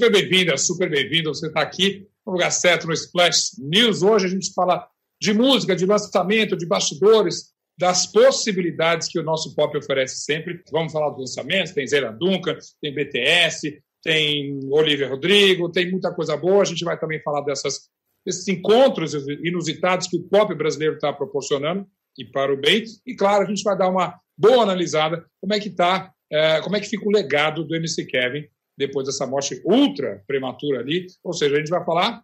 super 0.00 0.12
bem-vinda, 0.12 0.56
super 0.56 0.88
bem-vindo. 0.88 1.28
Você 1.28 1.48
está 1.48 1.60
aqui 1.60 2.06
no 2.24 2.32
lugar 2.32 2.50
certo, 2.50 2.86
no 2.86 2.92
Splash 2.94 3.58
News. 3.58 4.02
Hoje 4.02 4.24
a 4.24 4.28
gente 4.30 4.50
fala 4.54 4.88
de 5.20 5.34
música, 5.34 5.76
de 5.76 5.84
lançamento, 5.84 6.56
de 6.56 6.64
bastidores, 6.64 7.50
das 7.78 8.06
possibilidades 8.06 9.08
que 9.08 9.18
o 9.18 9.22
nosso 9.22 9.54
pop 9.54 9.76
oferece 9.76 10.24
sempre. 10.24 10.62
Vamos 10.72 10.90
falar 10.90 11.10
dos 11.10 11.18
lançamentos, 11.36 11.72
tem 11.72 11.86
Zera 11.86 12.10
Duncan, 12.10 12.56
tem 12.80 12.94
BTS, 12.94 13.78
tem 14.02 14.58
Olivia 14.70 15.06
Rodrigo, 15.06 15.70
tem 15.70 15.90
muita 15.90 16.10
coisa 16.14 16.34
boa. 16.34 16.62
A 16.62 16.64
gente 16.66 16.82
vai 16.82 16.98
também 16.98 17.20
falar 17.20 17.42
dessas, 17.42 17.90
desses 18.24 18.48
encontros 18.48 19.12
inusitados 19.44 20.06
que 20.06 20.16
o 20.16 20.22
pop 20.22 20.54
brasileiro 20.54 20.94
está 20.94 21.12
proporcionando, 21.12 21.86
e 22.16 22.24
para 22.24 22.54
o 22.54 22.56
bem. 22.56 22.84
E, 23.06 23.14
claro, 23.14 23.44
a 23.44 23.46
gente 23.46 23.62
vai 23.62 23.76
dar 23.76 23.90
uma 23.90 24.18
boa 24.34 24.62
analisada 24.62 25.26
como 25.38 25.52
é 25.52 25.60
que 25.60 25.68
está, 25.68 26.10
é, 26.32 26.62
como 26.62 26.74
é 26.74 26.80
que 26.80 26.88
fica 26.88 27.06
o 27.06 27.12
legado 27.12 27.64
do 27.64 27.76
MC 27.76 28.06
Kevin 28.06 28.48
depois 28.80 29.06
dessa 29.06 29.26
morte 29.26 29.60
ultra 29.64 30.24
prematura 30.26 30.80
ali. 30.80 31.06
Ou 31.22 31.32
seja, 31.32 31.54
a 31.54 31.58
gente 31.58 31.70
vai 31.70 31.84
falar 31.84 32.22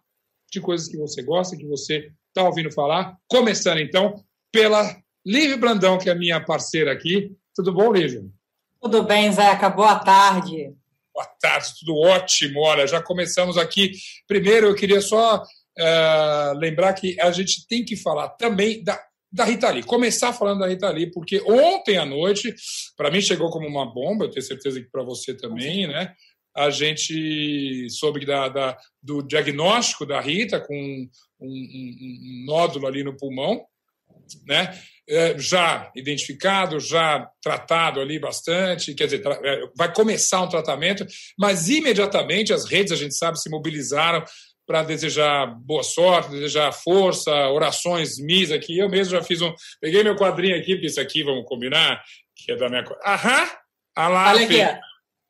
de 0.51 0.59
coisas 0.59 0.87
que 0.87 0.97
você 0.97 1.21
gosta, 1.21 1.55
que 1.55 1.65
você 1.65 2.11
está 2.27 2.43
ouvindo 2.43 2.71
falar. 2.71 3.15
Começando, 3.27 3.79
então, 3.79 4.23
pela 4.51 4.97
Lívia 5.25 5.57
Brandão, 5.57 5.97
que 5.97 6.09
é 6.09 6.11
a 6.11 6.15
minha 6.15 6.43
parceira 6.43 6.91
aqui. 6.91 7.31
Tudo 7.55 7.71
bom, 7.73 7.93
Lívia? 7.93 8.25
Tudo 8.81 9.03
bem, 9.03 9.31
Zeca. 9.31 9.69
Boa 9.69 9.99
tarde. 9.99 10.73
Boa 11.13 11.25
tarde, 11.39 11.73
tudo 11.79 11.95
ótimo. 11.95 12.61
Olha, 12.61 12.87
já 12.87 13.01
começamos 13.01 13.57
aqui. 13.57 13.91
Primeiro, 14.27 14.67
eu 14.67 14.75
queria 14.75 15.01
só 15.01 15.43
uh, 15.43 16.57
lembrar 16.57 16.93
que 16.93 17.19
a 17.19 17.31
gente 17.31 17.67
tem 17.67 17.85
que 17.85 17.95
falar 17.95 18.29
também 18.29 18.83
da 18.83 18.99
da 19.31 19.43
Rita 19.43 19.69
Lee. 19.69 19.83
Começar 19.83 20.33
falando 20.33 20.59
da 20.59 20.67
Rita 20.67 20.89
Lee, 20.89 21.11
porque 21.11 21.41
ontem 21.41 21.97
à 21.97 22.05
noite, 22.05 22.55
para 22.95 23.11
mim 23.11 23.21
chegou 23.21 23.49
como 23.49 23.67
uma 23.67 23.85
bomba, 23.85 24.25
eu 24.25 24.29
tenho 24.29 24.45
certeza 24.45 24.81
que 24.81 24.89
para 24.89 25.03
você 25.03 25.33
também, 25.35 25.87
né? 25.87 26.13
A 26.57 26.69
gente 26.69 27.87
soube 27.89 28.25
da, 28.25 28.49
da, 28.49 28.77
do 29.01 29.21
diagnóstico 29.21 30.05
da 30.05 30.19
Rita 30.19 30.59
com 30.59 30.73
um, 30.75 31.09
um, 31.39 31.97
um 32.41 32.45
nódulo 32.47 32.87
ali 32.87 33.03
no 33.03 33.15
pulmão, 33.15 33.63
né? 34.45 34.77
É, 35.09 35.37
já 35.37 35.89
identificado, 35.95 36.81
já 36.81 37.29
tratado 37.41 38.01
ali 38.01 38.19
bastante, 38.19 38.93
quer 38.93 39.05
dizer, 39.05 39.21
é, 39.25 39.61
vai 39.77 39.93
começar 39.93 40.41
um 40.41 40.49
tratamento, 40.49 41.05
mas 41.39 41.69
imediatamente 41.69 42.51
as 42.51 42.65
redes, 42.65 42.91
a 42.91 42.95
gente 42.97 43.15
sabe, 43.15 43.39
se 43.39 43.49
mobilizaram 43.49 44.25
para 44.65 44.83
desejar 44.83 45.45
boa 45.45 45.81
sorte, 45.81 46.31
desejar 46.31 46.73
força, 46.73 47.31
orações 47.49 48.19
mis 48.19 48.51
aqui. 48.51 48.77
Eu 48.77 48.89
mesmo 48.89 49.13
já 49.13 49.23
fiz 49.23 49.41
um. 49.41 49.53
Peguei 49.79 50.03
meu 50.03 50.17
quadrinho 50.17 50.57
aqui, 50.57 50.73
porque 50.73 50.87
isso 50.87 50.99
aqui, 50.99 51.23
vamos 51.23 51.45
combinar, 51.45 52.03
que 52.35 52.51
é 52.51 52.55
da 52.57 52.67
minha. 52.67 52.83
Aham! 53.05 53.49
Alá, 53.95 54.31
Olha 54.31 54.43
aqui. 54.43 54.79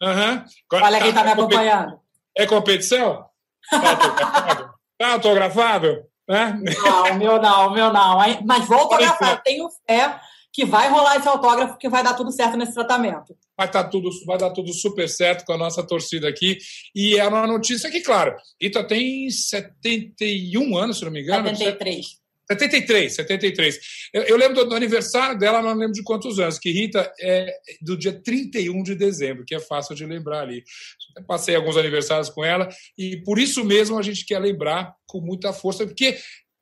Aham. 0.01 0.45
Olha 0.73 0.99
quem 0.99 1.09
está 1.09 1.23
me 1.23 1.31
acompanhando. 1.31 1.99
É 2.35 2.45
competição? 2.45 3.25
Está 3.63 3.89
autografado? 3.91 4.73
Está 4.93 5.13
autografado? 5.13 6.03
Né? 6.29 6.59
Não, 6.83 7.13
meu 7.15 7.41
não, 7.41 7.71
meu 7.71 7.93
não. 7.93 8.17
Mas 8.45 8.65
vou 8.65 8.79
autografar. 8.79 9.41
Tenho 9.43 9.67
fé 9.87 10.19
que 10.53 10.65
vai 10.65 10.89
rolar 10.89 11.17
esse 11.17 11.27
autógrafo, 11.27 11.77
que 11.77 11.87
vai 11.87 12.03
dar 12.03 12.15
tudo 12.15 12.31
certo 12.31 12.57
nesse 12.57 12.73
tratamento. 12.73 13.37
Vai, 13.55 13.69
tá 13.69 13.83
tudo, 13.83 14.09
vai 14.25 14.37
dar 14.37 14.49
tudo 14.49 14.73
super 14.73 15.07
certo 15.07 15.45
com 15.45 15.53
a 15.53 15.57
nossa 15.57 15.85
torcida 15.85 16.27
aqui. 16.27 16.57
E 16.95 17.17
é 17.17 17.27
uma 17.27 17.45
notícia 17.45 17.91
que, 17.91 18.01
claro, 18.01 18.35
Rita 18.61 18.83
tem 18.83 19.29
71 19.29 20.75
anos, 20.75 20.97
se 20.97 21.05
não 21.05 21.11
me 21.11 21.21
engano. 21.21 21.47
73. 21.47 22.26
73, 22.49 23.13
73. 23.13 23.79
Eu, 24.13 24.23
eu 24.23 24.37
lembro 24.37 24.55
do, 24.55 24.69
do, 24.69 24.75
aniversário 24.75 25.37
dela, 25.37 25.61
não 25.61 25.73
lembro 25.73 25.93
de 25.93 26.03
quantos 26.03 26.39
anos, 26.39 26.57
que 26.57 26.71
Rita 26.71 27.11
é 27.19 27.53
do 27.81 27.97
dia 27.97 28.13
31 28.13 28.83
de 28.83 28.95
dezembro, 28.95 29.43
que 29.45 29.53
é 29.53 29.59
fácil 29.59 29.95
de 29.95 30.05
lembrar 30.05 30.41
ali. 30.41 30.63
Passei 31.27 31.55
alguns 31.55 31.75
aniversários 31.75 32.29
com 32.29 32.45
ela 32.45 32.69
e 32.97 33.17
por 33.17 33.37
isso 33.37 33.65
mesmo 33.65 33.99
a 33.99 34.01
gente 34.01 34.25
quer 34.25 34.39
lembrar 34.39 34.93
com 35.05 35.19
muita 35.19 35.51
força, 35.51 35.85
porque 35.85 36.17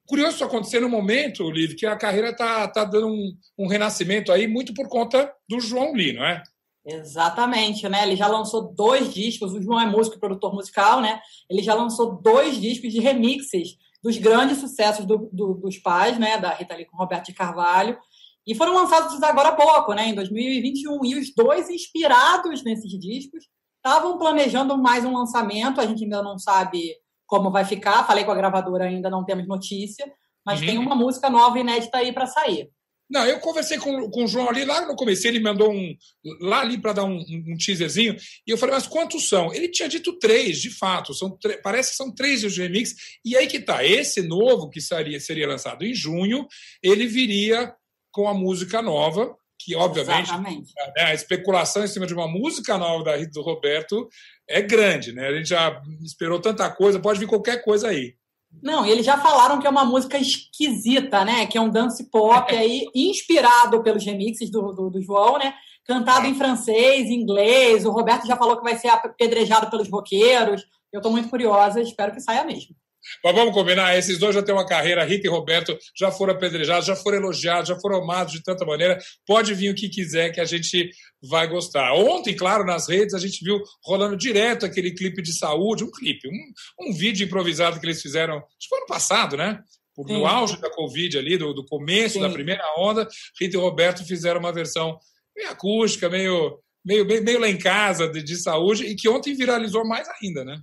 Curioso 0.07 0.35
isso 0.35 0.43
acontecer 0.43 0.79
no 0.79 0.87
momento, 0.87 1.49
Liv, 1.49 1.73
que 1.73 1.85
a 1.85 1.95
carreira 1.95 2.29
está 2.29 2.67
tá 2.67 2.83
dando 2.83 3.07
um, 3.07 3.35
um, 3.57 3.67
renascimento 3.67 4.31
aí, 4.31 4.47
muito 4.47 4.71
por 4.71 4.87
conta 4.87 5.33
do 5.49 5.59
João 5.59 5.93
Lee, 5.93 6.13
não 6.13 6.23
é? 6.23 6.43
Exatamente, 6.85 7.89
né? 7.89 8.03
Ele 8.03 8.15
já 8.15 8.27
lançou 8.27 8.71
dois 8.71 9.11
discos, 9.11 9.53
o 9.53 9.61
João 9.61 9.81
é 9.81 9.87
músico 9.87 10.15
e 10.15 10.19
produtor 10.19 10.53
musical, 10.53 11.01
né? 11.01 11.19
Ele 11.49 11.63
já 11.63 11.73
lançou 11.73 12.21
dois 12.21 12.61
discos 12.61 12.93
de 12.93 12.99
remixes 12.99 13.77
dos 14.05 14.19
grandes 14.19 14.59
sucessos 14.59 15.03
do, 15.03 15.27
do, 15.33 15.55
dos 15.55 15.79
pais, 15.79 16.19
né? 16.19 16.37
Da 16.37 16.51
Rita 16.51 16.75
Lee 16.75 16.85
com 16.85 16.95
Roberto 16.95 17.25
de 17.25 17.33
Carvalho. 17.33 17.97
E 18.45 18.53
foram 18.53 18.75
lançados 18.75 19.21
agora 19.23 19.49
há 19.49 19.55
pouco, 19.55 19.95
né? 19.95 20.09
Em 20.09 20.13
2021. 20.13 21.03
E 21.03 21.15
os 21.15 21.33
dois 21.33 21.71
inspirados 21.71 22.63
nesses 22.63 22.91
discos 22.99 23.45
estavam 23.77 24.19
planejando 24.19 24.77
mais 24.77 25.03
um 25.03 25.11
lançamento. 25.11 25.81
A 25.81 25.87
gente 25.87 26.03
ainda 26.03 26.21
não 26.21 26.37
sabe 26.37 26.95
como 27.25 27.49
vai 27.49 27.65
ficar. 27.65 28.05
Falei 28.05 28.23
com 28.23 28.31
a 28.31 28.35
gravadora, 28.35 28.85
ainda 28.85 29.09
não 29.09 29.25
temos 29.25 29.47
notícia, 29.47 30.05
mas 30.45 30.59
uhum. 30.59 30.67
tem 30.67 30.77
uma 30.77 30.93
música 30.93 31.27
nova 31.27 31.57
inédita 31.57 31.97
aí 31.97 32.13
para 32.13 32.27
sair. 32.27 32.69
Não, 33.09 33.25
eu 33.25 33.39
conversei 33.39 33.77
com, 33.77 34.09
com 34.09 34.23
o 34.23 34.27
João 34.27 34.49
ali 34.49 34.65
lá 34.65 34.85
no 34.87 34.95
começo, 34.95 35.27
ele 35.27 35.39
mandou 35.39 35.71
um 35.71 35.95
lá 36.41 36.61
ali 36.61 36.77
para 36.77 36.93
dar 36.93 37.03
um, 37.03 37.17
um, 37.17 37.55
teaserzinho, 37.57 38.15
e 38.47 38.51
eu 38.51 38.57
falei, 38.57 38.75
mas 38.75 38.87
quantos 38.87 39.29
são? 39.29 39.53
Ele 39.53 39.69
tinha 39.69 39.87
dito 39.87 40.17
três, 40.17 40.59
de 40.59 40.71
fato, 40.71 41.13
são 41.13 41.37
parece 41.61 41.91
que 41.91 41.97
são 41.97 42.13
três 42.13 42.43
os 42.43 42.57
remix, 42.57 42.95
e 43.23 43.37
aí 43.37 43.45
que 43.47 43.59
tá, 43.59 43.85
esse 43.85 44.21
novo 44.21 44.69
que 44.69 44.81
seria, 44.81 45.19
seria 45.19 45.47
lançado 45.47 45.85
em 45.85 45.93
junho, 45.93 46.47
ele 46.81 47.05
viria 47.05 47.73
com 48.11 48.27
a 48.27 48.33
música 48.33 48.81
nova, 48.81 49.35
que 49.59 49.75
obviamente 49.75 50.31
né, 50.31 50.63
a 50.97 51.13
especulação 51.13 51.83
em 51.83 51.87
cima 51.87 52.05
de 52.05 52.13
uma 52.13 52.27
música 52.27 52.77
nova 52.77 53.03
da 53.03 53.15
Rita 53.15 53.31
do 53.31 53.41
Roberto 53.41 54.07
é 54.47 54.61
grande, 54.61 55.11
né? 55.13 55.27
A 55.27 55.35
gente 55.35 55.49
já 55.49 55.81
esperou 56.03 56.39
tanta 56.39 56.69
coisa, 56.69 56.99
pode 56.99 57.19
vir 57.19 57.27
qualquer 57.27 57.63
coisa 57.63 57.87
aí. 57.87 58.15
Não, 58.61 58.85
eles 58.85 59.05
já 59.05 59.17
falaram 59.17 59.59
que 59.59 59.67
é 59.67 59.69
uma 59.69 59.85
música 59.85 60.17
esquisita, 60.17 61.23
né? 61.23 61.45
Que 61.45 61.57
é 61.57 61.61
um 61.61 61.69
dance 61.69 62.09
pop 62.09 62.55
aí, 62.55 62.87
inspirado 62.93 63.83
pelos 63.83 64.05
remixes 64.05 64.49
do, 64.49 64.73
do, 64.73 64.89
do 64.89 65.01
João, 65.01 65.37
né? 65.37 65.53
Cantado 65.85 66.25
em 66.25 66.35
francês, 66.35 67.09
inglês. 67.09 67.85
O 67.85 67.91
Roberto 67.91 68.25
já 68.25 68.35
falou 68.35 68.57
que 68.57 68.63
vai 68.63 68.77
ser 68.77 68.87
apedrejado 68.87 69.69
pelos 69.69 69.89
roqueiros. 69.89 70.63
Eu 70.91 70.99
estou 70.99 71.11
muito 71.11 71.29
curiosa, 71.29 71.81
espero 71.81 72.11
que 72.13 72.21
saia 72.21 72.43
mesmo. 72.43 72.75
Mas 73.23 73.35
vamos 73.35 73.53
combinar, 73.53 73.97
esses 73.97 74.17
dois 74.17 74.35
já 74.35 74.41
têm 74.41 74.53
uma 74.53 74.65
carreira, 74.65 75.03
Rita 75.03 75.27
e 75.27 75.29
Roberto 75.29 75.77
já 75.97 76.11
foram 76.11 76.33
apedrejados, 76.33 76.85
já 76.85 76.95
foram 76.95 77.17
elogiados, 77.17 77.69
já 77.69 77.79
foram 77.79 78.01
amados 78.01 78.33
de 78.33 78.43
tanta 78.43 78.65
maneira. 78.65 78.97
Pode 79.25 79.53
vir 79.53 79.69
o 79.69 79.75
que 79.75 79.89
quiser 79.89 80.31
que 80.31 80.41
a 80.41 80.45
gente 80.45 80.89
vai 81.21 81.47
gostar. 81.47 81.93
Ontem, 81.93 82.35
claro, 82.35 82.65
nas 82.65 82.87
redes 82.87 83.13
a 83.13 83.19
gente 83.19 83.43
viu 83.43 83.61
rolando 83.83 84.17
direto 84.17 84.65
aquele 84.65 84.91
clipe 84.91 85.21
de 85.21 85.37
saúde, 85.37 85.83
um 85.83 85.91
clipe, 85.91 86.27
um, 86.27 86.87
um 86.87 86.93
vídeo 86.93 87.25
improvisado 87.25 87.79
que 87.79 87.85
eles 87.85 88.01
fizeram, 88.01 88.37
acho 88.37 88.45
que 88.59 88.69
foi 88.69 88.79
ano 88.79 88.87
passado, 88.87 89.37
né? 89.37 89.59
No 89.97 90.25
auge 90.25 90.59
da 90.59 90.69
Covid 90.69 91.17
ali, 91.17 91.37
do, 91.37 91.53
do 91.53 91.65
começo 91.65 92.15
Sim. 92.15 92.21
da 92.21 92.29
primeira 92.29 92.63
onda, 92.77 93.07
Rita 93.39 93.55
e 93.55 93.59
Roberto 93.59 94.05
fizeram 94.05 94.41
uma 94.41 94.51
versão 94.51 94.99
meio 95.35 95.49
acústica, 95.49 96.09
meio, 96.09 96.59
meio, 96.83 97.05
meio, 97.05 97.23
meio 97.23 97.39
lá 97.39 97.47
em 97.47 97.57
casa 97.57 98.07
de, 98.09 98.21
de 98.21 98.35
saúde, 98.35 98.85
e 98.85 98.95
que 98.95 99.07
ontem 99.07 99.33
viralizou 99.33 99.85
mais 99.87 100.07
ainda, 100.21 100.43
né? 100.43 100.57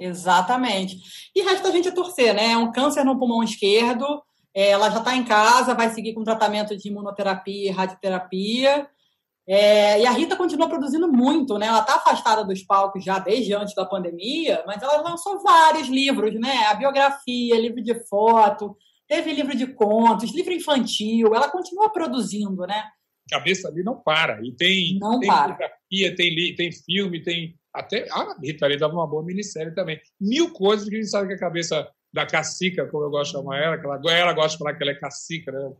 Exatamente. 0.00 0.96
E 1.34 1.42
resta 1.42 1.68
a 1.68 1.70
gente 1.70 1.92
torcer, 1.92 2.34
né? 2.34 2.52
É 2.52 2.56
um 2.56 2.72
câncer 2.72 3.04
no 3.04 3.18
pulmão 3.18 3.42
esquerdo, 3.42 4.22
é, 4.54 4.70
ela 4.70 4.90
já 4.90 4.98
está 4.98 5.14
em 5.14 5.24
casa, 5.24 5.74
vai 5.74 5.90
seguir 5.90 6.14
com 6.14 6.24
tratamento 6.24 6.76
de 6.76 6.88
imunoterapia 6.88 7.70
e 7.70 7.72
radioterapia. 7.72 8.88
É, 9.46 10.00
e 10.00 10.06
a 10.06 10.10
Rita 10.12 10.36
continua 10.36 10.68
produzindo 10.68 11.10
muito, 11.10 11.58
né? 11.58 11.66
Ela 11.66 11.80
está 11.80 11.96
afastada 11.96 12.44
dos 12.44 12.62
palcos 12.62 13.04
já 13.04 13.18
desde 13.18 13.54
antes 13.54 13.74
da 13.74 13.84
pandemia, 13.84 14.62
mas 14.66 14.82
ela 14.82 15.02
lançou 15.02 15.42
vários 15.42 15.88
livros, 15.88 16.34
né? 16.40 16.66
A 16.66 16.74
biografia, 16.74 17.60
livro 17.60 17.82
de 17.82 17.94
foto, 18.06 18.76
teve 19.08 19.32
livro 19.32 19.56
de 19.56 19.66
contos, 19.66 20.32
livro 20.32 20.52
infantil, 20.52 21.34
ela 21.34 21.48
continua 21.48 21.90
produzindo, 21.90 22.66
né? 22.66 22.84
cabeça 23.30 23.68
ali 23.68 23.82
não 23.82 23.96
para. 23.96 24.44
E 24.44 24.52
tem, 24.52 24.98
não 24.98 25.20
tem 25.20 25.28
para. 25.28 25.56
tem, 25.88 26.54
tem 26.56 26.72
filme, 26.72 27.22
tem 27.22 27.54
até 27.74 28.06
a 28.10 28.36
Rita 28.40 28.66
Lee 28.66 28.78
dava 28.78 28.94
uma 28.94 29.06
boa 29.06 29.24
minissérie 29.24 29.74
também. 29.74 30.00
Mil 30.20 30.52
coisas 30.52 30.88
que 30.88 30.94
a 30.94 30.98
gente 30.98 31.10
sabe 31.10 31.28
que 31.28 31.34
a 31.34 31.38
cabeça 31.38 31.88
da 32.12 32.26
cacica, 32.26 32.86
como 32.88 33.04
eu 33.04 33.10
gosto 33.10 33.32
de 33.32 33.38
chamar 33.38 33.58
ela, 33.58 33.78
que 33.78 33.86
ela, 33.86 34.00
ela 34.12 34.32
gosta 34.32 34.52
de 34.52 34.58
falar 34.58 34.74
que 34.74 34.82
ela 34.82 34.92
é 34.92 34.98
cacica, 34.98 35.52
né? 35.52 35.72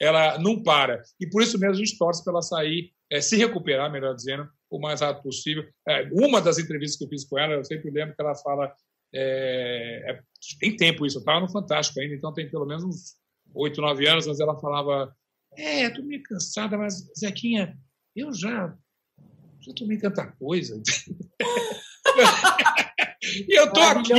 ela 0.00 0.38
não 0.38 0.62
para. 0.62 1.02
E 1.20 1.28
por 1.28 1.42
isso 1.42 1.58
mesmo 1.58 1.74
a 1.74 1.78
gente 1.78 1.98
torce 1.98 2.24
para 2.24 2.32
ela 2.32 2.42
sair, 2.42 2.90
é, 3.10 3.20
se 3.20 3.36
recuperar, 3.36 3.92
melhor 3.92 4.14
dizendo, 4.14 4.48
o 4.70 4.80
mais 4.80 5.00
rápido 5.00 5.24
possível. 5.24 5.64
É, 5.86 6.08
uma 6.12 6.40
das 6.40 6.58
entrevistas 6.58 6.96
que 6.96 7.04
eu 7.04 7.08
fiz 7.08 7.24
com 7.24 7.38
ela, 7.38 7.54
eu 7.54 7.64
sempre 7.64 7.90
lembro 7.90 8.14
que 8.14 8.22
ela 8.22 8.34
fala. 8.34 8.74
É, 9.12 10.12
é 10.12 10.22
tem 10.58 10.74
tempo 10.74 11.06
isso, 11.06 11.18
eu 11.18 11.20
estava 11.20 11.40
no 11.40 11.52
Fantástico 11.52 12.00
ainda, 12.00 12.14
então 12.14 12.32
tem 12.32 12.50
pelo 12.50 12.66
menos 12.66 12.82
uns 12.82 13.14
oito, 13.54 13.80
nove 13.80 14.08
anos, 14.08 14.26
mas 14.26 14.40
ela 14.40 14.58
falava: 14.58 15.14
É, 15.56 15.86
estou 15.86 16.04
meio 16.04 16.22
cansada, 16.22 16.78
mas 16.78 17.06
Zequinha, 17.18 17.78
eu 18.16 18.32
já 18.32 18.74
já 19.60 19.72
tomei 19.72 19.98
tanta 19.98 20.26
coisa. 20.32 20.80
e 23.48 23.58
eu 23.58 23.72
tô 23.72 23.80
aqui, 23.80 24.12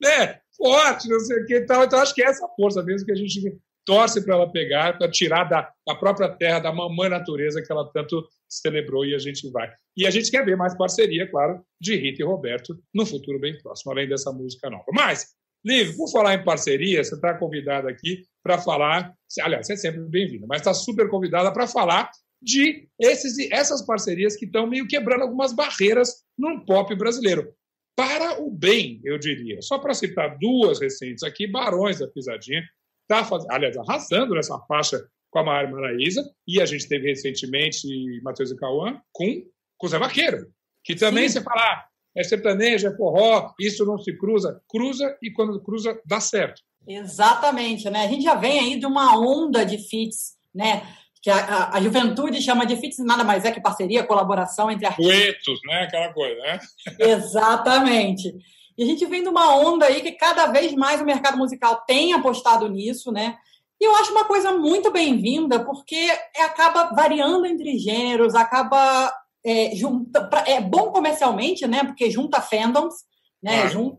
né? 0.00 0.40
Forte, 0.56 1.08
não 1.08 1.20
sei 1.20 1.42
o 1.42 1.46
que 1.46 1.54
e 1.56 1.66
tal. 1.66 1.84
Então, 1.84 1.98
acho 1.98 2.14
que 2.14 2.22
é 2.22 2.26
essa 2.26 2.46
força 2.56 2.82
mesmo 2.82 3.06
que 3.06 3.12
a 3.12 3.16
gente 3.16 3.40
torce 3.84 4.24
para 4.24 4.34
ela 4.34 4.50
pegar, 4.50 4.96
para 4.96 5.10
tirar 5.10 5.44
da, 5.44 5.68
da 5.86 5.94
própria 5.94 6.28
terra, 6.28 6.60
da 6.60 6.72
mamãe 6.72 7.08
natureza 7.08 7.62
que 7.62 7.72
ela 7.72 7.90
tanto 7.92 8.24
celebrou 8.48 9.04
e 9.04 9.14
a 9.14 9.18
gente 9.18 9.50
vai. 9.50 9.70
E 9.96 10.06
a 10.06 10.10
gente 10.10 10.30
quer 10.30 10.44
ver 10.44 10.56
mais 10.56 10.76
parceria, 10.76 11.28
claro, 11.28 11.60
de 11.80 11.96
Rita 11.96 12.22
e 12.22 12.24
Roberto 12.24 12.78
no 12.94 13.04
futuro 13.04 13.40
bem 13.40 13.58
próximo, 13.60 13.92
além 13.92 14.08
dessa 14.08 14.32
música 14.32 14.70
nova. 14.70 14.84
Mas, 14.92 15.34
Liv, 15.64 15.96
por 15.96 16.10
falar 16.10 16.34
em 16.34 16.44
parceria, 16.44 17.02
você 17.02 17.14
está 17.14 17.34
convidada 17.34 17.88
aqui 17.88 18.24
para 18.42 18.58
falar. 18.58 19.14
Aliás, 19.40 19.66
você 19.66 19.74
é 19.74 19.76
sempre 19.76 20.00
bem-vinda, 20.02 20.46
mas 20.48 20.60
está 20.60 20.74
super 20.74 21.08
convidada 21.08 21.52
para 21.52 21.66
falar 21.66 22.10
de 22.42 22.88
esses, 22.98 23.38
essas 23.50 23.82
parcerias 23.82 24.36
que 24.36 24.44
estão 24.44 24.66
meio 24.66 24.86
quebrando 24.86 25.22
algumas 25.22 25.52
barreiras 25.52 26.24
no 26.36 26.64
pop 26.64 26.94
brasileiro. 26.94 27.54
Para 27.94 28.42
o 28.42 28.50
bem, 28.50 29.00
eu 29.04 29.18
diria. 29.18 29.60
Só 29.60 29.78
para 29.78 29.94
citar 29.94 30.36
duas 30.38 30.80
recentes 30.80 31.22
aqui, 31.22 31.46
Barões 31.46 31.98
da 31.98 32.08
Pisadinha, 32.08 32.62
está 33.02 33.24
fazendo, 33.24 33.50
aliás, 33.52 33.76
arrasando 33.76 34.34
nessa 34.34 34.58
faixa 34.60 35.06
com 35.30 35.38
a 35.38 35.44
Mara 35.44 35.70
Maraíza, 35.70 36.22
e 36.46 36.60
a 36.60 36.66
gente 36.66 36.86
teve 36.88 37.08
recentemente 37.08 37.86
Matheus 38.22 38.50
e 38.50 38.56
Cauã 38.56 39.00
com, 39.12 39.42
com 39.78 39.86
o 39.86 39.88
Zé 39.88 39.98
Vaqueiro, 39.98 40.52
que 40.84 40.94
também 40.94 41.28
Sim. 41.28 41.38
você 41.38 41.44
fala, 41.44 41.60
ah, 41.62 41.84
é 42.14 42.22
sertanejo, 42.22 42.86
é 42.86 42.96
forró, 42.96 43.52
isso 43.58 43.84
não 43.86 43.98
se 43.98 44.16
cruza. 44.16 44.60
Cruza 44.68 45.16
e 45.22 45.30
quando 45.30 45.62
cruza, 45.62 45.98
dá 46.04 46.20
certo. 46.20 46.60
Exatamente, 46.86 47.88
né? 47.88 48.04
A 48.04 48.08
gente 48.08 48.24
já 48.24 48.34
vem 48.34 48.58
aí 48.58 48.78
de 48.78 48.86
uma 48.86 49.18
onda 49.18 49.64
de 49.64 49.78
fits, 49.78 50.36
né? 50.54 50.82
Que 51.22 51.30
a, 51.30 51.36
a, 51.36 51.76
a 51.76 51.80
juventude 51.80 52.42
chama 52.42 52.66
de 52.66 52.76
fits 52.76 52.98
nada 52.98 53.22
mais 53.22 53.44
é 53.44 53.52
que 53.52 53.60
parceria, 53.60 54.04
colaboração 54.04 54.70
entre 54.70 54.86
artistas. 54.86 55.14
Duetos, 55.14 55.60
né? 55.64 55.82
Aquela 55.84 56.12
coisa, 56.12 56.40
né? 56.42 56.58
Exatamente. 56.98 58.34
E 58.76 58.82
a 58.82 58.86
gente 58.86 59.06
vem 59.06 59.22
de 59.22 59.28
uma 59.28 59.54
onda 59.54 59.86
aí 59.86 60.00
que 60.00 60.12
cada 60.12 60.46
vez 60.46 60.74
mais 60.74 61.00
o 61.00 61.04
mercado 61.04 61.36
musical 61.38 61.84
tem 61.86 62.12
apostado 62.12 62.68
nisso, 62.68 63.12
né? 63.12 63.36
E 63.80 63.84
eu 63.84 63.94
acho 63.96 64.12
uma 64.12 64.24
coisa 64.24 64.52
muito 64.52 64.90
bem-vinda, 64.90 65.64
porque 65.64 66.08
acaba 66.38 66.94
variando 66.94 67.46
entre 67.46 67.78
gêneros, 67.78 68.34
acaba 68.34 69.12
é, 69.44 69.74
junta, 69.74 70.30
é 70.46 70.60
bom 70.60 70.90
comercialmente, 70.90 71.66
né? 71.66 71.84
Porque 71.84 72.10
junta 72.10 72.40
fandoms, 72.40 72.94
né? 73.42 73.68
Junta, 73.68 73.98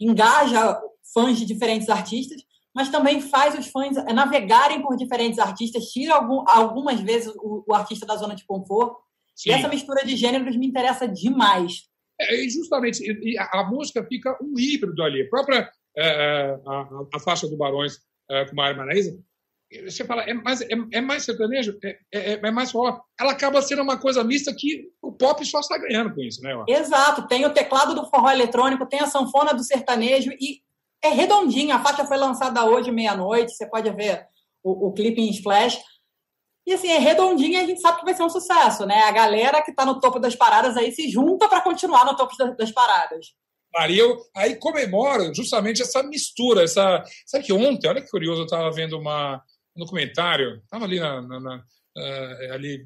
engaja 0.00 0.80
fãs 1.12 1.36
de 1.36 1.44
diferentes 1.44 1.88
artistas, 1.88 2.40
mas 2.74 2.88
também 2.90 3.20
faz 3.20 3.58
os 3.58 3.68
fãs 3.68 3.96
navegarem 4.14 4.82
por 4.82 4.96
diferentes 4.96 5.38
artistas, 5.38 5.90
tira 5.90 6.14
algum, 6.14 6.44
algumas 6.48 7.00
vezes 7.00 7.32
o, 7.36 7.64
o 7.66 7.74
artista 7.74 8.06
da 8.06 8.16
zona 8.16 8.34
de 8.34 8.44
conforto. 8.46 8.96
Sim. 9.34 9.50
E 9.50 9.52
essa 9.52 9.68
mistura 9.68 10.04
de 10.04 10.16
gêneros 10.16 10.56
me 10.56 10.66
interessa 10.66 11.06
demais. 11.06 11.88
É, 12.20 12.48
justamente, 12.48 13.02
e 13.04 13.38
a, 13.38 13.60
a, 13.60 13.64
música 13.64 14.04
fica 14.04 14.36
um 14.42 14.58
híbrido 14.58 15.02
ali. 15.02 15.22
A 15.22 15.28
própria 15.28 15.70
é, 15.96 16.08
é 16.08 16.60
a, 16.66 16.88
a, 17.14 17.20
faixa 17.20 17.48
do 17.48 17.56
Barões 17.56 17.98
é, 18.28 18.44
com 18.44 18.56
Mário 18.56 18.76
Maraíza, 18.76 19.16
você 19.84 20.04
fala, 20.04 20.22
é 20.22 20.32
mais, 20.32 20.62
é, 20.62 20.68
é 20.92 21.00
mais 21.00 21.24
sertanejo, 21.24 21.78
é, 21.84 21.98
é, 22.12 22.32
é, 22.34 22.50
mais 22.50 22.70
forró. 22.70 23.00
Ela 23.20 23.32
acaba 23.32 23.60
sendo 23.60 23.82
uma 23.82 23.98
coisa 23.98 24.24
mista 24.24 24.54
que 24.54 24.88
o 25.02 25.12
pop 25.12 25.44
só 25.44 25.60
está 25.60 25.76
ganhando 25.76 26.14
com 26.14 26.22
isso, 26.22 26.42
né? 26.42 26.52
Exato. 26.66 27.28
Tem 27.28 27.44
o 27.44 27.52
teclado 27.52 27.94
do 27.94 28.08
forró 28.08 28.30
eletrônico, 28.30 28.86
tem 28.86 29.00
a 29.00 29.06
sanfona 29.06 29.52
do 29.52 29.62
sertanejo 29.62 30.30
e 30.40 30.62
é 31.02 31.08
redondinha. 31.08 31.76
A 31.76 31.82
faixa 31.82 32.04
foi 32.04 32.16
lançada 32.16 32.64
hoje, 32.64 32.90
meia-noite. 32.90 33.54
Você 33.54 33.68
pode 33.68 33.90
ver 33.90 34.26
o, 34.62 34.88
o 34.88 34.92
clipe 34.92 35.20
em 35.20 35.30
splash. 35.30 35.78
E 36.66 36.72
assim, 36.74 36.88
é 36.88 36.98
redondinha 36.98 37.60
e 37.60 37.64
a 37.64 37.66
gente 37.66 37.80
sabe 37.80 37.98
que 37.98 38.04
vai 38.04 38.14
ser 38.14 38.22
um 38.22 38.28
sucesso, 38.28 38.84
né? 38.84 39.02
A 39.04 39.10
galera 39.10 39.62
que 39.62 39.70
está 39.70 39.86
no 39.86 40.00
topo 40.00 40.18
das 40.18 40.36
paradas 40.36 40.76
aí 40.76 40.92
se 40.92 41.08
junta 41.10 41.48
para 41.48 41.62
continuar 41.62 42.04
no 42.04 42.14
topo 42.14 42.36
das 42.56 42.70
paradas. 42.70 43.28
Maria, 43.74 44.02
eu 44.02 44.18
aí 44.34 44.56
comemoro 44.56 45.34
justamente 45.34 45.80
essa 45.80 46.02
mistura, 46.02 46.64
essa. 46.64 47.02
Sabe 47.26 47.44
que 47.44 47.52
ontem, 47.52 47.88
olha 47.88 48.02
que 48.02 48.10
curioso, 48.10 48.42
eu 48.42 48.44
estava 48.44 48.70
vendo 48.70 48.98
uma, 48.98 49.42
um 49.76 49.80
documentário, 49.80 50.60
estava 50.62 50.84
ali 50.84 51.00
na, 51.00 51.22
na, 51.22 51.40
na 51.40 51.56
uh, 51.56 52.52
ali 52.52 52.84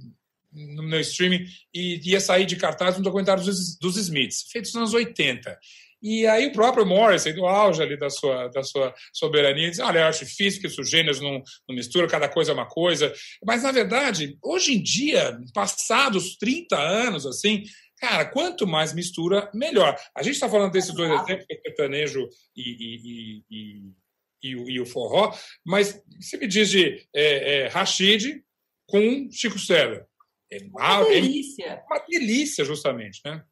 no 0.53 0.83
meu 0.83 1.01
streaming 1.01 1.45
e 1.75 2.01
ia 2.11 2.21
sair 2.21 2.45
de 2.45 2.57
cartaz 2.57 2.99
um 2.99 3.03
documentário 3.03 3.43
dos, 3.43 3.79
dos 3.79 3.97
Smiths, 3.97 4.45
feito 4.51 4.67
nos 4.67 4.77
anos 4.77 4.95
80. 4.95 5.59
E 6.03 6.27
aí 6.27 6.49
o 6.49 6.53
próprio 6.53 6.85
Morrison, 6.85 7.33
do 7.33 7.47
auge 7.47 7.81
ali 7.81 7.97
da 7.97 8.11
sua, 8.11 8.49
da 8.49 8.63
sua 8.63 8.93
soberania, 9.13 9.71
diz, 9.71 9.79
olha, 9.79 10.01
eu 10.01 10.07
acho 10.07 10.25
difícil 10.25 10.61
que 10.61 10.67
os 10.67 10.91
gêneros 10.91 11.21
não, 11.21 11.43
não 11.69 11.77
misturam, 11.77 12.09
cada 12.09 12.29
coisa 12.29 12.51
é 12.51 12.55
uma 12.55 12.67
coisa. 12.67 13.13
Mas, 13.45 13.63
na 13.63 13.71
verdade, 13.71 14.37
hoje 14.43 14.75
em 14.75 14.83
dia, 14.83 15.39
passados 15.55 16.37
30 16.37 16.77
anos, 16.77 17.25
assim, 17.25 17.63
cara, 18.01 18.25
quanto 18.25 18.67
mais 18.67 18.93
mistura, 18.93 19.49
melhor. 19.55 19.97
A 20.17 20.25
gente 20.25 20.35
está 20.35 20.49
falando 20.49 20.73
desses 20.73 20.93
dois 20.93 21.09
exemplos, 21.09 21.47
o 21.49 21.63
sertanejo 21.63 22.29
e, 22.57 22.63
e, 22.63 23.45
e, 23.49 23.93
e, 24.43 24.57
o, 24.57 24.71
e 24.71 24.81
o 24.81 24.87
forró, 24.87 25.33
mas 25.65 26.03
você 26.21 26.37
me 26.37 26.49
diz 26.49 26.69
de 26.69 27.07
é, 27.15 27.61
é, 27.61 27.69
Rashid 27.69 28.43
com 28.89 29.31
Chico 29.31 29.59
César. 29.59 30.05
É 30.51 30.59
uma, 30.65 31.05
delícia. 31.05 31.65
É 31.65 31.83
uma 31.87 31.99
delícia, 32.07 32.65
justamente, 32.65 33.21
né? 33.25 33.43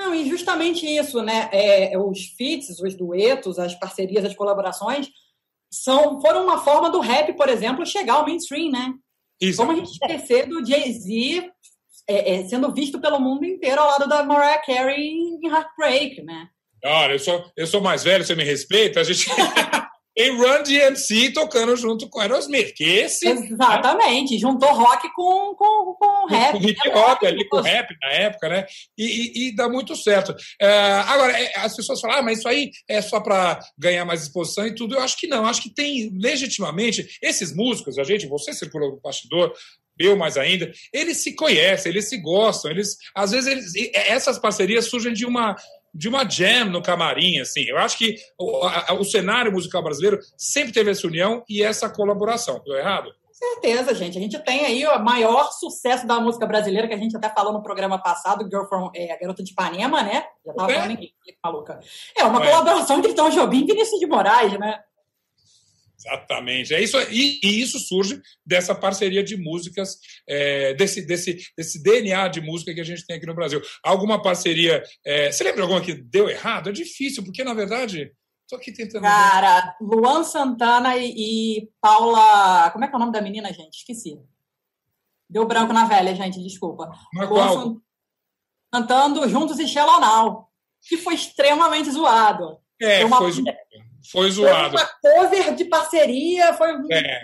Não, 0.00 0.14
e 0.14 0.26
justamente 0.26 0.86
isso, 0.86 1.22
né? 1.22 1.50
É, 1.52 1.98
os 1.98 2.28
feats, 2.38 2.80
os 2.80 2.94
duetos, 2.94 3.58
as 3.58 3.74
parcerias, 3.74 4.24
as 4.24 4.34
colaborações 4.34 5.10
são, 5.70 6.22
foram 6.22 6.42
uma 6.42 6.64
forma 6.64 6.88
do 6.88 7.00
rap, 7.00 7.34
por 7.34 7.50
exemplo, 7.50 7.84
chegar 7.84 8.14
ao 8.14 8.24
mainstream, 8.24 8.70
né? 8.70 8.94
Isso. 9.38 9.58
Como 9.58 9.72
a 9.72 9.74
gente 9.74 9.90
esquecer 9.90 10.48
do 10.48 10.64
Jay-Z 10.64 11.50
é, 12.08 12.36
é, 12.36 12.48
sendo 12.48 12.72
visto 12.72 12.98
pelo 12.98 13.20
mundo 13.20 13.44
inteiro 13.44 13.78
ao 13.78 13.90
lado 13.90 14.08
da 14.08 14.24
Mariah 14.24 14.62
Carey 14.64 15.10
em 15.10 15.46
Heartbreak, 15.46 16.22
né? 16.22 16.48
Olha, 16.82 17.12
eu 17.12 17.18
sou, 17.18 17.52
eu 17.54 17.66
sou 17.66 17.82
mais 17.82 18.02
velho, 18.02 18.24
você 18.24 18.34
me 18.34 18.42
respeita? 18.42 19.00
A 19.00 19.04
gente. 19.04 19.28
em 20.20 20.36
Run 20.36 20.62
DMC 20.62 21.32
tocando 21.32 21.74
junto 21.76 22.08
com 22.08 22.20
Aerosmith. 22.20 22.74
Que 22.74 22.84
esse. 22.84 23.26
Exatamente, 23.26 24.34
né? 24.34 24.40
juntou 24.40 24.72
rock 24.72 25.08
com, 25.14 25.54
com, 25.54 25.94
com 25.94 26.26
rap. 26.26 26.52
Com 26.52 26.68
hip 26.68 26.88
hop 26.90 27.22
ali, 27.24 27.48
com 27.48 27.60
rap 27.60 27.88
na 28.02 28.08
época, 28.10 28.48
né? 28.48 28.66
E, 28.98 29.04
e, 29.04 29.48
e 29.48 29.56
dá 29.56 29.68
muito 29.68 29.96
certo. 29.96 30.34
É, 30.60 30.68
agora, 31.06 31.32
é, 31.32 31.58
as 31.60 31.74
pessoas 31.74 32.00
falam, 32.00 32.18
ah, 32.18 32.22
mas 32.22 32.38
isso 32.38 32.48
aí 32.48 32.70
é 32.88 33.00
só 33.00 33.20
para 33.20 33.58
ganhar 33.78 34.04
mais 34.04 34.22
exposição 34.22 34.66
e 34.66 34.74
tudo. 34.74 34.94
Eu 34.94 35.00
acho 35.00 35.16
que 35.18 35.26
não, 35.26 35.46
acho 35.46 35.62
que 35.62 35.74
tem 35.74 36.10
legitimamente. 36.20 37.18
Esses 37.22 37.54
músicos, 37.54 37.98
a 37.98 38.04
gente, 38.04 38.26
você 38.26 38.52
circulou 38.52 38.90
no 38.90 39.00
bastidor, 39.00 39.52
eu 39.98 40.16
mais 40.16 40.38
ainda, 40.38 40.72
eles 40.92 41.22
se 41.22 41.34
conhecem, 41.34 41.92
eles 41.92 42.08
se 42.08 42.16
gostam, 42.16 42.70
eles 42.70 42.96
às 43.14 43.32
vezes 43.32 43.46
eles, 43.46 43.92
essas 43.94 44.38
parcerias 44.38 44.86
surgem 44.86 45.12
de 45.12 45.26
uma 45.26 45.54
de 45.92 46.08
uma 46.08 46.28
jam 46.28 46.66
no 46.66 46.82
camarim, 46.82 47.40
assim. 47.40 47.62
Eu 47.62 47.78
acho 47.78 47.98
que 47.98 48.16
o, 48.38 48.64
a, 48.64 48.92
o 48.94 49.04
cenário 49.04 49.52
musical 49.52 49.82
brasileiro 49.82 50.18
sempre 50.36 50.72
teve 50.72 50.90
essa 50.90 51.06
união 51.06 51.44
e 51.48 51.62
essa 51.62 51.88
colaboração. 51.88 52.58
Estou 52.58 52.76
errado? 52.76 53.12
certeza, 53.40 53.94
gente. 53.94 54.18
A 54.18 54.20
gente 54.20 54.38
tem 54.40 54.66
aí 54.66 54.86
o 54.86 54.98
maior 54.98 55.50
sucesso 55.50 56.06
da 56.06 56.20
música 56.20 56.46
brasileira, 56.46 56.86
que 56.86 56.92
a 56.92 56.98
gente 56.98 57.16
até 57.16 57.30
falou 57.30 57.54
no 57.54 57.62
programa 57.62 57.98
passado, 57.98 58.44
Girl 58.44 58.66
from, 58.66 58.90
é, 58.94 59.12
a 59.12 59.18
Garota 59.18 59.42
de 59.42 59.52
Ipanema, 59.52 60.02
né? 60.02 60.24
Já 60.44 60.52
tava 60.52 60.70
é? 60.70 60.74
falando 60.74 61.00
em 61.00 61.14
maluca. 61.42 61.80
É 62.14 62.24
uma 62.24 62.44
é. 62.44 62.50
colaboração 62.50 62.98
entre 62.98 63.14
Tom 63.14 63.30
Jobim 63.30 63.62
e 63.62 63.66
Vinícius 63.66 63.98
de 63.98 64.06
Moraes, 64.06 64.52
né? 64.58 64.80
Exatamente. 66.00 66.74
É 66.74 66.82
isso, 66.82 66.98
e, 67.10 67.38
e, 67.42 67.60
isso 67.60 67.78
surge 67.78 68.20
dessa 68.44 68.74
parceria 68.74 69.22
de 69.22 69.36
músicas, 69.36 69.98
é, 70.26 70.72
desse, 70.74 71.02
desse, 71.02 71.38
desse 71.56 71.82
DNA 71.82 72.28
de 72.28 72.40
música 72.40 72.72
que 72.72 72.80
a 72.80 72.84
gente 72.84 73.06
tem 73.06 73.16
aqui 73.16 73.26
no 73.26 73.34
Brasil. 73.34 73.60
Alguma 73.84 74.22
parceria. 74.22 74.82
É, 75.04 75.30
você 75.30 75.44
lembra 75.44 75.62
alguma 75.62 75.80
que 75.80 75.92
deu 75.92 76.28
errado? 76.28 76.70
É 76.70 76.72
difícil, 76.72 77.22
porque, 77.22 77.44
na 77.44 77.52
verdade, 77.52 78.12
estou 78.42 78.58
aqui 78.58 78.72
tentando. 78.72 79.02
Cara. 79.02 79.76
Luan 79.80 80.24
Santana 80.24 80.96
e, 80.96 81.12
e, 81.16 81.68
Paula. 81.80 82.70
Como 82.70 82.84
é 82.84 82.88
que 82.88 82.94
é 82.94 82.96
o 82.96 83.00
nome 83.00 83.12
da 83.12 83.20
menina, 83.20 83.52
gente? 83.52 83.76
Esqueci. 83.76 84.18
Deu 85.28 85.46
branco 85.46 85.72
na 85.72 85.84
velha, 85.84 86.14
gente, 86.14 86.42
desculpa. 86.42 86.90
Mas 87.12 87.28
qual? 87.28 87.76
Cantando 88.72 89.28
Juntos 89.28 89.58
e 89.58 89.74
Now, 89.74 90.48
que 90.82 90.96
foi 90.96 91.14
extremamente 91.14 91.90
zoado. 91.90 92.58
É, 92.80 93.04
uma... 93.04 93.18
foi 93.18 93.32
zoado. 93.32 93.69
Foi 94.10 94.30
zoado. 94.30 94.76
Foi 94.76 95.12
uma 95.12 95.20
cover 95.20 95.54
de 95.54 95.64
parceria, 95.66 96.54
foi. 96.54 96.70
É. 96.92 97.20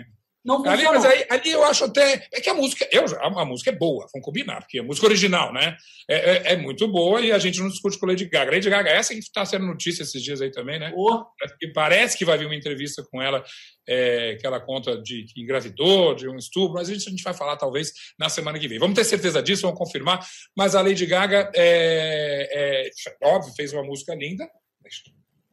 Não 0.47 0.65
ali, 0.65 0.83
mas 0.85 1.03
aí, 1.03 1.25
ali 1.29 1.51
eu 1.51 1.61
acho 1.65 1.83
até. 1.83 2.25
É 2.31 2.39
que 2.39 2.49
a 2.49 2.53
música. 2.53 2.87
Eu, 2.89 3.03
a, 3.19 3.43
música 3.43 3.69
é 3.69 3.73
boa, 3.75 4.07
vamos 4.13 4.23
combinar, 4.25 4.61
porque 4.61 4.79
a 4.79 4.83
música 4.83 5.05
original, 5.05 5.51
né? 5.51 5.75
É, 6.09 6.15
é, 6.15 6.53
é, 6.53 6.55
muito 6.55 6.87
boa 6.87 7.19
e 7.19 7.33
a 7.33 7.37
gente 7.37 7.59
não 7.59 7.67
discute 7.67 7.99
com 7.99 8.05
Lady 8.05 8.23
Gaga. 8.29 8.51
Lady 8.51 8.69
Gaga, 8.69 8.89
essa 8.89 9.13
que 9.13 9.19
está 9.19 9.45
sendo 9.45 9.65
notícia 9.65 10.03
esses 10.03 10.23
dias 10.23 10.41
aí 10.41 10.49
também, 10.49 10.79
né? 10.79 10.93
Oh. 10.95 11.25
Parece 11.73 12.17
que 12.17 12.23
vai 12.23 12.37
vir 12.37 12.45
uma 12.45 12.55
entrevista 12.55 13.03
com 13.11 13.21
ela, 13.21 13.43
é, 13.85 14.37
que 14.39 14.47
ela 14.47 14.61
conta 14.61 14.97
de 15.01 15.25
que 15.25 15.41
engravidou, 15.41 16.15
de 16.15 16.29
um 16.29 16.37
estupro, 16.37 16.75
mas 16.75 16.89
a 16.89 16.93
gente, 16.93 17.07
a 17.07 17.11
gente 17.11 17.23
vai 17.23 17.33
falar 17.33 17.57
talvez 17.57 17.91
na 18.17 18.29
semana 18.29 18.57
que 18.57 18.69
vem. 18.69 18.79
Vamos 18.79 18.95
ter 18.95 19.03
certeza 19.03 19.43
disso, 19.43 19.63
vamos 19.63 19.77
confirmar. 19.77 20.25
Mas 20.55 20.75
a 20.75 20.81
Lady 20.81 21.05
Gaga, 21.05 21.51
é, 21.53 22.87
é 22.87 23.27
óbvio, 23.27 23.53
fez 23.53 23.73
uma 23.73 23.83
música 23.83 24.15
linda 24.15 24.47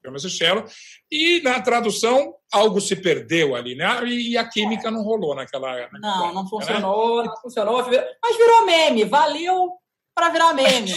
pelo 0.05 0.21
cello, 0.21 0.65
e 1.11 1.41
na 1.41 1.63
tradução 1.63 2.35
algo 2.53 2.79
se 2.79 2.95
perdeu 2.95 3.55
ali, 3.55 3.75
né? 3.75 4.05
E 4.07 4.37
a 4.37 4.47
química 4.47 4.91
não 4.91 5.03
rolou 5.03 5.35
naquela. 5.35 5.89
naquela 5.91 5.99
não, 5.99 6.35
não 6.35 6.49
funcionou, 6.49 7.23
né? 7.23 7.29
não 7.29 7.37
funcionou, 7.39 7.79
mas 8.23 8.37
virou 8.37 8.67
meme, 8.67 9.05
valeu 9.05 9.73
para 10.15 10.29
virar 10.29 10.53
meme. 10.53 10.93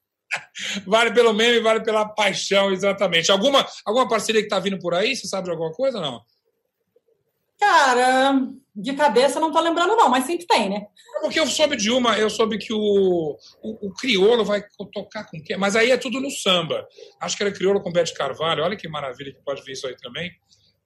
vale 0.86 1.12
pelo 1.12 1.34
meme, 1.34 1.60
vale 1.60 1.84
pela 1.84 2.08
paixão, 2.08 2.72
exatamente. 2.72 3.30
Alguma, 3.30 3.66
alguma 3.84 4.08
parceria 4.08 4.40
que 4.40 4.46
está 4.46 4.58
vindo 4.58 4.78
por 4.78 4.94
aí? 4.94 5.14
Você 5.14 5.28
sabe 5.28 5.44
de 5.44 5.50
alguma 5.50 5.72
coisa 5.72 6.00
não? 6.00 6.22
Cara, 7.64 8.42
de 8.76 8.92
cabeça 8.92 9.40
não 9.40 9.50
tô 9.50 9.58
lembrando, 9.58 9.96
não, 9.96 10.10
mas 10.10 10.26
sempre 10.26 10.46
tem, 10.46 10.68
né? 10.68 10.86
Porque 11.22 11.40
eu 11.40 11.46
soube 11.46 11.76
de 11.76 11.90
uma, 11.90 12.18
eu 12.18 12.28
soube 12.28 12.58
que 12.58 12.74
o, 12.74 13.38
o, 13.62 13.88
o 13.88 13.94
Criolo 13.94 14.44
vai 14.44 14.62
tocar 14.92 15.24
com 15.24 15.42
quem? 15.42 15.56
Mas 15.56 15.74
aí 15.74 15.90
é 15.90 15.96
tudo 15.96 16.20
no 16.20 16.30
samba. 16.30 16.86
Acho 17.18 17.36
que 17.36 17.42
era 17.42 17.52
Criolo 17.52 17.80
com 17.80 17.90
Bete 17.90 18.12
Carvalho. 18.12 18.62
Olha 18.62 18.76
que 18.76 18.86
maravilha 18.86 19.32
que 19.32 19.42
pode 19.42 19.62
vir 19.62 19.72
isso 19.72 19.86
aí 19.86 19.96
também. 19.96 20.30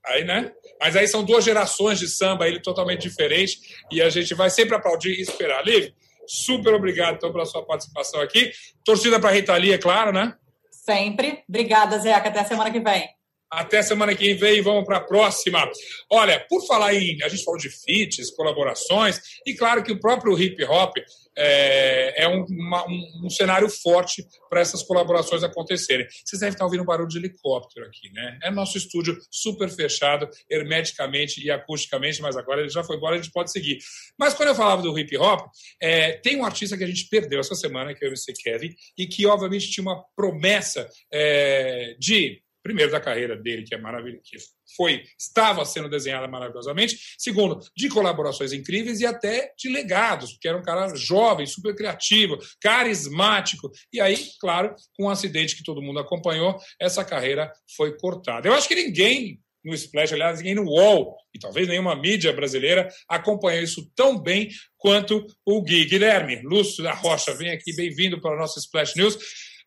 Aí, 0.07 0.25
né? 0.25 0.53
Mas 0.81 0.95
aí 0.95 1.09
são 1.09 1.25
duas 1.25 1.45
gerações 1.45 1.99
de 1.99 2.07
samba, 2.07 2.47
ele 2.47 2.63
totalmente 2.63 3.03
diferente, 3.03 3.59
e 3.91 4.01
a 4.01 4.09
gente 4.09 4.33
vai 4.35 4.49
sempre 4.49 4.77
aplaudir 4.77 5.19
e 5.19 5.21
esperar. 5.21 5.67
Lívia, 5.67 5.93
super 6.29 6.75
obrigado 6.75 7.17
então 7.17 7.33
pela 7.33 7.45
sua 7.45 7.67
participação 7.67 8.21
aqui. 8.21 8.53
Torcida 8.85 9.19
para 9.19 9.31
a 9.31 9.33
Rita 9.33 9.57
Lee, 9.57 9.73
é 9.73 9.79
claro, 9.79 10.13
né? 10.13 10.35
Sempre. 10.71 11.43
Obrigada, 11.49 11.99
Zeca. 11.99 12.29
Até 12.29 12.41
a 12.41 12.45
semana 12.45 12.71
que 12.71 12.81
vem. 12.81 13.18
Até 13.51 13.83
semana 13.83 14.15
que 14.15 14.35
vem, 14.35 14.61
vamos 14.61 14.85
para 14.85 14.99
a 14.99 15.01
próxima. 15.01 15.71
Olha, 16.11 16.45
por 16.49 16.67
falar 16.67 16.95
em. 16.95 17.23
A 17.23 17.29
gente 17.29 17.45
falou 17.45 17.59
de 17.59 17.71
feats, 17.71 18.31
colaborações, 18.35 19.21
e 19.47 19.55
claro 19.55 19.83
que 19.83 19.93
o 19.93 19.99
próprio 19.99 20.39
hip 20.39 20.63
hop 20.65 20.97
é, 21.39 22.25
é 22.25 22.29
um, 22.29 22.45
uma, 22.45 22.87
um, 22.87 23.27
um, 23.27 23.31
cenário 23.31 23.69
forte 23.71 24.27
para 24.51 24.61
essas 24.61 24.83
colaborações 24.83 25.43
acontecerem. 25.45 26.07
Vocês 26.25 26.41
devem 26.41 26.53
estar 26.53 26.65
ouvindo 26.65 26.83
um 26.83 26.87
barulho 26.87 27.09
de 27.09 27.17
helicóptero 27.17 27.87
aqui, 27.87 28.11
né? 28.13 28.39
É 28.43 28.51
nosso 28.51 28.77
estúdio 28.77 29.17
super 29.31 29.71
fechado, 29.71 30.29
hermeticamente 30.51 31.43
e 31.43 31.51
acusticamente, 31.51 32.21
mas 32.21 32.37
agora 32.37 32.61
ele 32.61 32.71
já 32.71 32.83
foi 32.83 32.97
embora, 32.97 33.15
a 33.15 33.19
gente 33.19 33.33
pode 33.33 33.53
seguir. 33.53 33.79
Mas 34.19 34.35
quando 34.35 34.49
eu 34.49 34.55
falava 34.55 34.83
do 34.83 34.99
hip 34.99 35.17
hop, 35.17 35.49
é, 35.81 36.13
tem 36.13 36.37
um 36.37 36.45
artista 36.45 36.77
que 36.77 36.85
a 36.85 36.89
gente 36.89 37.09
perdeu 37.09 37.39
essa 37.39 37.55
semana, 37.55 37.95
que 37.95 38.05
é 38.05 38.09
o 38.09 38.11
MC 38.11 38.33
Kevin, 38.33 38.75
e 38.99 39.07
que 39.07 39.25
obviamente 39.25 39.71
tinha 39.71 39.83
uma 39.83 40.05
promessa 40.17 40.89
é, 41.13 41.95
de 41.99 42.43
primeiro 42.69 42.93
da 42.93 43.01
carreira 43.01 43.35
dele, 43.35 43.63
que 43.63 43.75
é 43.75 43.79
maravilhoso, 43.79 44.21
que 44.23 44.37
foi, 44.77 45.03
estava 45.19 45.65
sendo 45.65 45.89
desenhada 45.89 46.29
maravilhosamente, 46.29 46.99
segundo, 47.17 47.59
de 47.75 47.89
colaborações 47.89 48.53
incríveis 48.53 49.01
e 49.01 49.07
até 49.07 49.55
de 49.57 49.71
legados, 49.71 50.33
porque 50.33 50.49
era 50.49 50.59
um 50.59 50.63
cara 50.63 50.95
jovem, 50.95 51.47
super 51.47 51.75
criativo, 51.75 52.39
carismático. 52.61 53.71
E 53.91 54.03
aí, 54.03 54.19
claro, 54.39 54.75
com 54.95 55.05
um 55.05 55.11
acidente 55.11 55.57
que 55.57 55.63
todo 55.63 55.81
mundo 55.81 55.99
acompanhou, 55.99 56.59
essa 56.79 57.03
carreira 57.03 57.51
foi 57.75 57.97
cortada. 57.97 58.47
Eu 58.47 58.53
acho 58.53 58.69
que 58.69 58.75
ninguém 58.75 59.41
no 59.65 59.75
Splash, 59.75 60.13
aliás, 60.13 60.39
ninguém 60.39 60.55
no 60.55 60.65
UOL, 60.65 61.17
e 61.35 61.39
talvez 61.39 61.67
nenhuma 61.67 61.97
mídia 61.97 62.33
brasileira 62.33 62.89
acompanhou 63.09 63.63
isso 63.63 63.91
tão 63.95 64.19
bem 64.19 64.49
quanto 64.77 65.27
o 65.45 65.63
Gui. 65.63 65.87
Guilherme 65.87 66.43
Lúcio 66.43 66.85
da 66.85 66.93
Rocha, 66.93 67.35
vem 67.35 67.51
aqui, 67.51 67.75
bem-vindo 67.75 68.21
para 68.21 68.37
o 68.37 68.39
nosso 68.39 68.59
Splash 68.59 68.95
News 68.95 69.19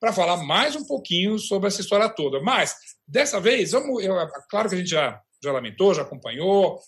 para 0.02 0.12
falar 0.12 0.38
mais 0.38 0.76
um 0.76 0.84
pouquinho 0.84 1.38
sobre 1.38 1.68
essa 1.68 1.80
história 1.80 2.10
toda. 2.10 2.42
Mas, 2.42 2.76
dessa 3.08 3.40
vez, 3.40 3.72
vamos, 3.72 4.04
eu, 4.04 4.16
claro 4.50 4.68
que 4.68 4.74
a 4.74 4.78
gente 4.80 4.90
já, 4.90 5.22
já 5.42 5.52
lamentou, 5.52 5.94
já 5.94 6.02
acompanhou 6.02 6.80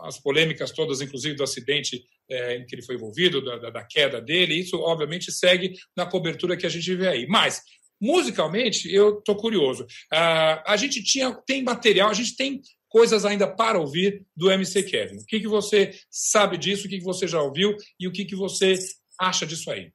as 0.00 0.18
polêmicas 0.18 0.70
todas, 0.70 1.00
inclusive 1.00 1.34
do 1.34 1.42
acidente 1.42 2.04
é, 2.28 2.56
em 2.56 2.66
que 2.66 2.74
ele 2.74 2.82
foi 2.82 2.96
envolvido, 2.96 3.42
da, 3.42 3.70
da, 3.70 3.82
queda 3.82 4.20
dele. 4.20 4.54
Isso, 4.54 4.78
obviamente, 4.78 5.32
segue 5.32 5.72
na 5.96 6.04
cobertura 6.04 6.54
que 6.54 6.66
a 6.66 6.70
gente 6.70 6.94
vê 6.94 7.08
aí. 7.08 7.26
Mas, 7.26 7.62
musicalmente, 7.98 8.94
eu 8.94 9.18
estou 9.18 9.36
curioso. 9.36 9.84
Uh, 10.12 10.60
a 10.66 10.76
gente 10.76 11.02
tinha, 11.02 11.32
tem 11.46 11.62
material, 11.62 12.10
a 12.10 12.14
gente 12.14 12.36
tem 12.36 12.60
coisas 12.88 13.24
ainda 13.24 13.46
para 13.46 13.80
ouvir 13.80 14.22
do 14.36 14.50
MC 14.50 14.82
Kevin. 14.82 15.16
O 15.16 15.24
que, 15.24 15.40
que 15.40 15.48
você 15.48 15.92
sabe 16.10 16.58
disso, 16.58 16.86
o 16.86 16.90
que, 16.90 16.98
que 16.98 17.04
você 17.04 17.26
já 17.26 17.40
ouviu 17.40 17.74
e 17.98 18.06
o 18.06 18.12
que, 18.12 18.26
que 18.26 18.36
você 18.36 18.74
acha 19.18 19.46
disso 19.46 19.70
aí? 19.70 19.90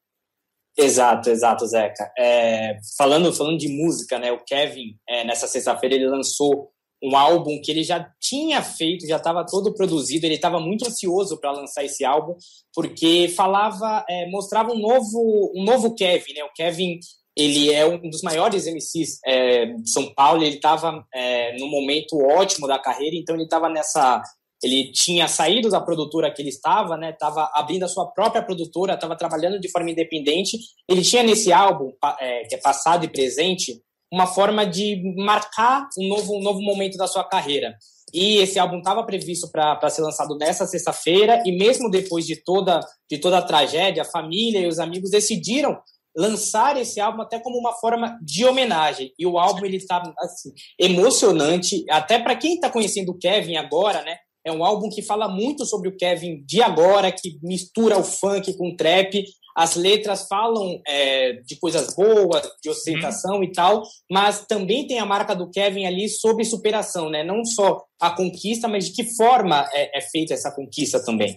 Exato, 0.77 1.29
exato, 1.29 1.65
Zeca. 1.65 2.11
É, 2.17 2.77
falando, 2.97 3.31
falando 3.33 3.57
de 3.57 3.69
música, 3.69 4.19
né? 4.19 4.31
O 4.31 4.43
Kevin, 4.43 4.97
é, 5.07 5.23
nessa 5.23 5.47
sexta-feira, 5.47 5.95
ele 5.95 6.07
lançou 6.07 6.69
um 7.01 7.15
álbum 7.15 7.61
que 7.61 7.71
ele 7.71 7.83
já 7.83 8.09
tinha 8.19 8.61
feito, 8.61 9.07
já 9.07 9.17
estava 9.17 9.45
todo 9.45 9.73
produzido. 9.73 10.25
Ele 10.25 10.35
estava 10.35 10.59
muito 10.59 10.85
ansioso 10.85 11.39
para 11.39 11.51
lançar 11.51 11.83
esse 11.85 12.03
álbum, 12.03 12.35
porque 12.73 13.29
falava, 13.29 14.03
é, 14.09 14.29
mostrava 14.29 14.71
um 14.71 14.79
novo, 14.79 15.51
um 15.55 15.63
novo 15.63 15.95
Kevin, 15.95 16.33
né? 16.33 16.43
O 16.43 16.53
Kevin, 16.53 16.99
ele 17.37 17.71
é 17.71 17.85
um 17.85 18.09
dos 18.09 18.21
maiores 18.21 18.65
MCs 18.65 19.19
é, 19.25 19.67
de 19.67 19.89
São 19.89 20.13
Paulo. 20.13 20.43
Ele 20.43 20.55
estava 20.55 21.05
é, 21.13 21.57
no 21.57 21.67
momento 21.67 22.17
ótimo 22.17 22.67
da 22.67 22.79
carreira, 22.79 23.15
então 23.15 23.35
ele 23.35 23.45
estava 23.45 23.69
nessa 23.69 24.21
ele 24.65 24.91
tinha 24.91 25.27
saído 25.27 25.69
da 25.69 25.79
produtora 25.79 26.31
que 26.31 26.41
ele 26.41 26.49
estava, 26.49 26.97
né? 26.97 27.11
Estava 27.11 27.51
abrindo 27.53 27.83
a 27.83 27.87
sua 27.87 28.07
própria 28.11 28.41
produtora, 28.41 28.95
estava 28.95 29.15
trabalhando 29.15 29.59
de 29.59 29.69
forma 29.69 29.91
independente. 29.91 30.57
Ele 30.89 31.03
tinha 31.03 31.21
nesse 31.21 31.53
álbum, 31.53 31.91
é, 32.19 32.45
que 32.45 32.55
é 32.55 32.57
passado 32.57 33.05
e 33.05 33.07
presente, 33.07 33.79
uma 34.11 34.25
forma 34.25 34.65
de 34.65 34.99
marcar 35.17 35.87
um 35.99 36.07
novo, 36.07 36.35
um 36.35 36.41
novo 36.41 36.61
momento 36.61 36.97
da 36.97 37.05
sua 37.05 37.23
carreira. 37.23 37.75
E 38.11 38.37
esse 38.37 38.57
álbum 38.57 38.79
estava 38.79 39.03
previsto 39.03 39.51
para 39.51 39.89
ser 39.89 40.01
lançado 40.01 40.35
nessa 40.35 40.65
sexta-feira, 40.65 41.43
e 41.45 41.51
mesmo 41.51 41.87
depois 41.87 42.25
de 42.25 42.43
toda, 42.43 42.79
de 43.07 43.19
toda 43.19 43.37
a 43.37 43.43
tragédia, 43.43 44.01
a 44.01 44.05
família 44.05 44.61
e 44.61 44.67
os 44.67 44.79
amigos 44.79 45.11
decidiram 45.11 45.77
lançar 46.17 46.75
esse 46.77 46.99
álbum 46.99 47.21
até 47.21 47.39
como 47.39 47.59
uma 47.59 47.73
forma 47.73 48.17
de 48.23 48.45
homenagem. 48.45 49.11
E 49.19 49.27
o 49.27 49.37
álbum 49.37 49.63
ele 49.63 49.77
está 49.77 50.01
assim, 50.19 50.51
emocionante, 50.79 51.85
até 51.87 52.17
para 52.17 52.35
quem 52.35 52.55
está 52.55 52.69
conhecendo 52.69 53.11
o 53.11 53.17
Kevin 53.17 53.57
agora, 53.57 54.01
né? 54.01 54.17
É 54.45 54.51
um 54.51 54.63
álbum 54.63 54.89
que 54.89 55.01
fala 55.01 55.27
muito 55.27 55.65
sobre 55.65 55.89
o 55.89 55.97
Kevin 55.97 56.43
de 56.45 56.61
agora, 56.61 57.11
que 57.11 57.39
mistura 57.41 57.97
o 57.97 58.03
funk 58.03 58.55
com 58.55 58.69
o 58.69 58.75
trap. 58.75 59.25
As 59.57 59.75
letras 59.75 60.27
falam 60.27 60.79
é, 60.87 61.33
de 61.45 61.57
coisas 61.57 61.95
boas, 61.95 62.47
de 62.61 62.69
ostentação 62.69 63.37
uhum. 63.37 63.43
e 63.43 63.51
tal, 63.51 63.81
mas 64.11 64.45
também 64.45 64.85
tem 64.85 64.99
a 64.99 65.05
marca 65.05 65.33
do 65.33 65.49
Kevin 65.49 65.85
ali 65.85 66.09
sobre 66.09 66.43
superação, 66.43 67.09
né? 67.09 67.23
Não 67.23 67.43
só 67.43 67.81
a 67.99 68.11
conquista, 68.11 68.67
mas 68.67 68.85
de 68.85 68.93
que 68.93 69.15
forma 69.15 69.67
é, 69.73 69.97
é 69.97 70.01
feita 70.01 70.33
essa 70.33 70.51
conquista 70.53 71.03
também. 71.03 71.35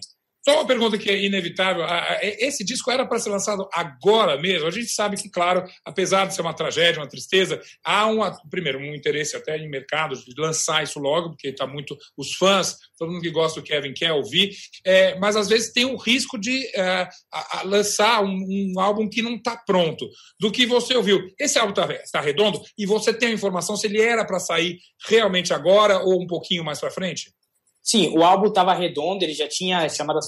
Só 0.49 0.55
uma 0.55 0.67
pergunta 0.67 0.97
que 0.97 1.11
é 1.11 1.23
inevitável. 1.23 1.85
Esse 2.23 2.65
disco 2.65 2.91
era 2.91 3.05
para 3.05 3.19
ser 3.19 3.29
lançado 3.29 3.69
agora 3.71 4.41
mesmo? 4.41 4.67
A 4.67 4.71
gente 4.71 4.89
sabe 4.89 5.19
que, 5.19 5.29
claro, 5.29 5.63
apesar 5.85 6.27
de 6.27 6.35
ser 6.35 6.41
uma 6.41 6.55
tragédia, 6.55 7.03
uma 7.03 7.09
tristeza, 7.09 7.61
há 7.85 8.07
um, 8.07 8.21
primeiro, 8.49 8.79
um 8.79 8.95
interesse 8.95 9.37
até 9.37 9.59
em 9.59 9.69
mercado 9.69 10.17
de 10.17 10.41
lançar 10.41 10.83
isso 10.83 10.99
logo, 10.99 11.33
porque 11.33 11.49
está 11.49 11.67
muito. 11.67 11.95
Os 12.17 12.33
fãs, 12.33 12.79
todo 12.99 13.13
mundo 13.13 13.21
que 13.21 13.31
gosta 13.31 13.61
do 13.61 13.67
Kevin 13.67 13.93
quer 13.93 14.13
ouvir, 14.13 14.55
é, 14.87 15.19
mas 15.19 15.37
às 15.37 15.51
vezes 15.51 15.71
tem 15.71 15.85
o 15.85 15.97
risco 15.97 16.39
de 16.39 16.67
é, 16.75 17.07
a, 17.31 17.59
a 17.59 17.63
lançar 17.65 18.25
um, 18.25 18.73
um, 18.75 18.81
álbum 18.81 19.07
que 19.07 19.21
não 19.21 19.35
está 19.35 19.55
pronto. 19.55 20.09
Do 20.41 20.51
que 20.51 20.65
você 20.65 20.97
ouviu. 20.97 21.29
Esse 21.39 21.59
álbum 21.59 21.73
está 21.73 21.87
tá 22.11 22.21
redondo 22.23 22.59
e 22.79 22.87
você 22.87 23.13
tem 23.13 23.29
a 23.29 23.33
informação 23.33 23.77
se 23.77 23.87
ele 23.87 24.01
era 24.01 24.25
para 24.25 24.41
sair 24.41 24.79
realmente 25.07 25.53
agora 25.53 25.99
ou 25.99 26.23
um 26.23 26.27
pouquinho 26.27 26.65
mais 26.65 26.81
para 26.81 26.91
frente? 26.91 27.37
Sim, 27.83 28.15
o 28.17 28.23
álbum 28.23 28.49
estava 28.49 28.75
redondo, 28.75 29.25
ele 29.25 29.33
já 29.33 29.49
tinha 29.49 29.89
chamado. 29.89 30.19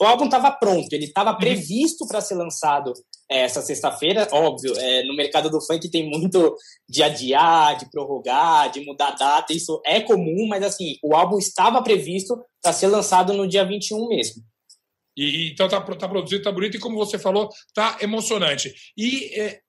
O 0.00 0.04
álbum 0.04 0.24
estava 0.24 0.50
pronto, 0.50 0.92
ele 0.92 1.04
estava 1.04 1.30
uhum. 1.30 1.38
previsto 1.38 2.06
para 2.06 2.20
ser 2.20 2.34
lançado 2.34 2.92
é, 3.30 3.42
essa 3.42 3.62
sexta-feira. 3.62 4.26
Óbvio, 4.32 4.76
é, 4.76 5.04
no 5.04 5.14
mercado 5.14 5.48
do 5.48 5.60
funk 5.60 5.88
tem 5.90 6.08
muito 6.08 6.56
de 6.88 7.02
adiar, 7.02 7.76
de 7.76 7.88
prorrogar, 7.90 8.70
de 8.70 8.84
mudar 8.84 9.12
data, 9.12 9.52
isso 9.52 9.80
é 9.86 10.00
comum, 10.00 10.46
mas 10.48 10.64
assim, 10.64 10.96
o 11.02 11.14
álbum 11.14 11.38
estava 11.38 11.82
previsto 11.82 12.36
para 12.60 12.72
ser 12.72 12.88
lançado 12.88 13.32
no 13.32 13.46
dia 13.46 13.64
21 13.64 14.08
mesmo. 14.08 14.42
E, 15.16 15.52
então 15.52 15.68
tá, 15.68 15.80
tá 15.80 16.08
produzido, 16.08 16.42
tá 16.42 16.52
bonito, 16.52 16.76
e 16.76 16.80
como 16.80 16.96
você 16.96 17.18
falou, 17.18 17.48
tá 17.72 17.98
emocionante. 18.00 18.74
E 18.96 19.32
é, 19.40 19.60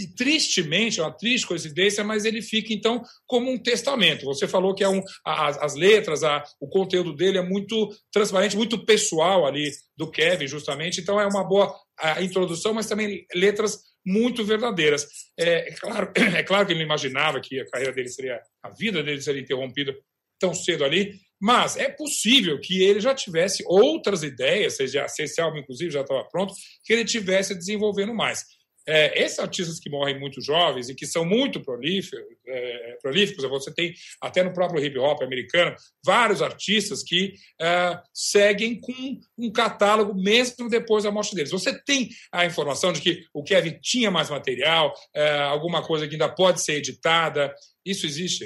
e 0.00 0.06
tristemente, 0.14 0.98
é 0.98 1.02
uma 1.02 1.12
triste 1.12 1.46
coincidência, 1.46 2.02
mas 2.02 2.24
ele 2.24 2.40
fica 2.40 2.72
então 2.72 3.02
como 3.26 3.50
um 3.50 3.58
testamento. 3.58 4.24
Você 4.24 4.48
falou 4.48 4.74
que 4.74 4.82
é 4.82 4.88
um, 4.88 5.02
as, 5.24 5.58
as 5.58 5.74
letras, 5.74 6.24
a, 6.24 6.42
o 6.58 6.66
conteúdo 6.66 7.14
dele 7.14 7.36
é 7.36 7.42
muito 7.42 7.90
transparente, 8.10 8.56
muito 8.56 8.84
pessoal 8.86 9.46
ali 9.46 9.70
do 9.94 10.10
Kevin, 10.10 10.46
justamente. 10.46 11.02
Então 11.02 11.20
é 11.20 11.26
uma 11.26 11.44
boa 11.44 11.74
a 11.98 12.22
introdução, 12.22 12.72
mas 12.72 12.86
também 12.86 13.26
letras 13.34 13.78
muito 14.04 14.42
verdadeiras. 14.42 15.06
É, 15.38 15.68
é, 15.68 15.72
claro, 15.74 16.10
é 16.34 16.42
claro 16.42 16.66
que 16.66 16.72
ele 16.72 16.82
imaginava 16.82 17.38
que 17.38 17.60
a 17.60 17.66
carreira 17.66 17.92
dele 17.92 18.08
seria, 18.08 18.40
a 18.62 18.70
vida 18.70 19.02
dele 19.02 19.20
seria 19.20 19.42
interrompida 19.42 19.94
tão 20.38 20.54
cedo 20.54 20.82
ali, 20.82 21.20
mas 21.38 21.76
é 21.76 21.90
possível 21.90 22.58
que 22.58 22.82
ele 22.82 23.00
já 23.00 23.14
tivesse 23.14 23.62
outras 23.66 24.22
ideias, 24.22 24.76
seja, 24.76 25.06
se 25.08 25.22
esse 25.22 25.40
álbum, 25.40 25.58
inclusive, 25.58 25.90
já 25.90 26.00
estava 26.00 26.24
pronto, 26.24 26.54
que 26.84 26.92
ele 26.92 27.04
tivesse 27.04 27.54
desenvolvendo 27.54 28.14
mais. 28.14 28.44
É, 28.86 29.22
esses 29.22 29.38
artistas 29.38 29.78
que 29.78 29.90
morrem 29.90 30.18
muito 30.18 30.40
jovens 30.40 30.88
e 30.88 30.94
que 30.94 31.06
são 31.06 31.24
muito 31.24 31.60
prolíficos, 31.60 32.20
é, 32.46 32.98
prolíficos, 33.00 33.44
você 33.44 33.72
tem 33.72 33.94
até 34.20 34.42
no 34.42 34.52
próprio 34.52 34.84
hip 34.84 34.98
hop 34.98 35.22
americano 35.22 35.74
vários 36.04 36.42
artistas 36.42 37.02
que 37.02 37.34
é, 37.60 38.00
seguem 38.12 38.80
com 38.80 39.20
um 39.38 39.50
catálogo 39.52 40.14
mesmo 40.14 40.68
depois 40.68 41.04
da 41.04 41.10
morte 41.10 41.34
deles. 41.34 41.50
Você 41.50 41.78
tem 41.82 42.08
a 42.32 42.44
informação 42.44 42.92
de 42.92 43.00
que 43.00 43.24
o 43.32 43.42
Kevin 43.42 43.78
tinha 43.80 44.10
mais 44.10 44.30
material, 44.30 44.94
é, 45.14 45.38
alguma 45.40 45.82
coisa 45.82 46.06
que 46.08 46.14
ainda 46.14 46.28
pode 46.28 46.60
ser 46.60 46.74
editada? 46.74 47.54
Isso 47.84 48.06
existe? 48.06 48.44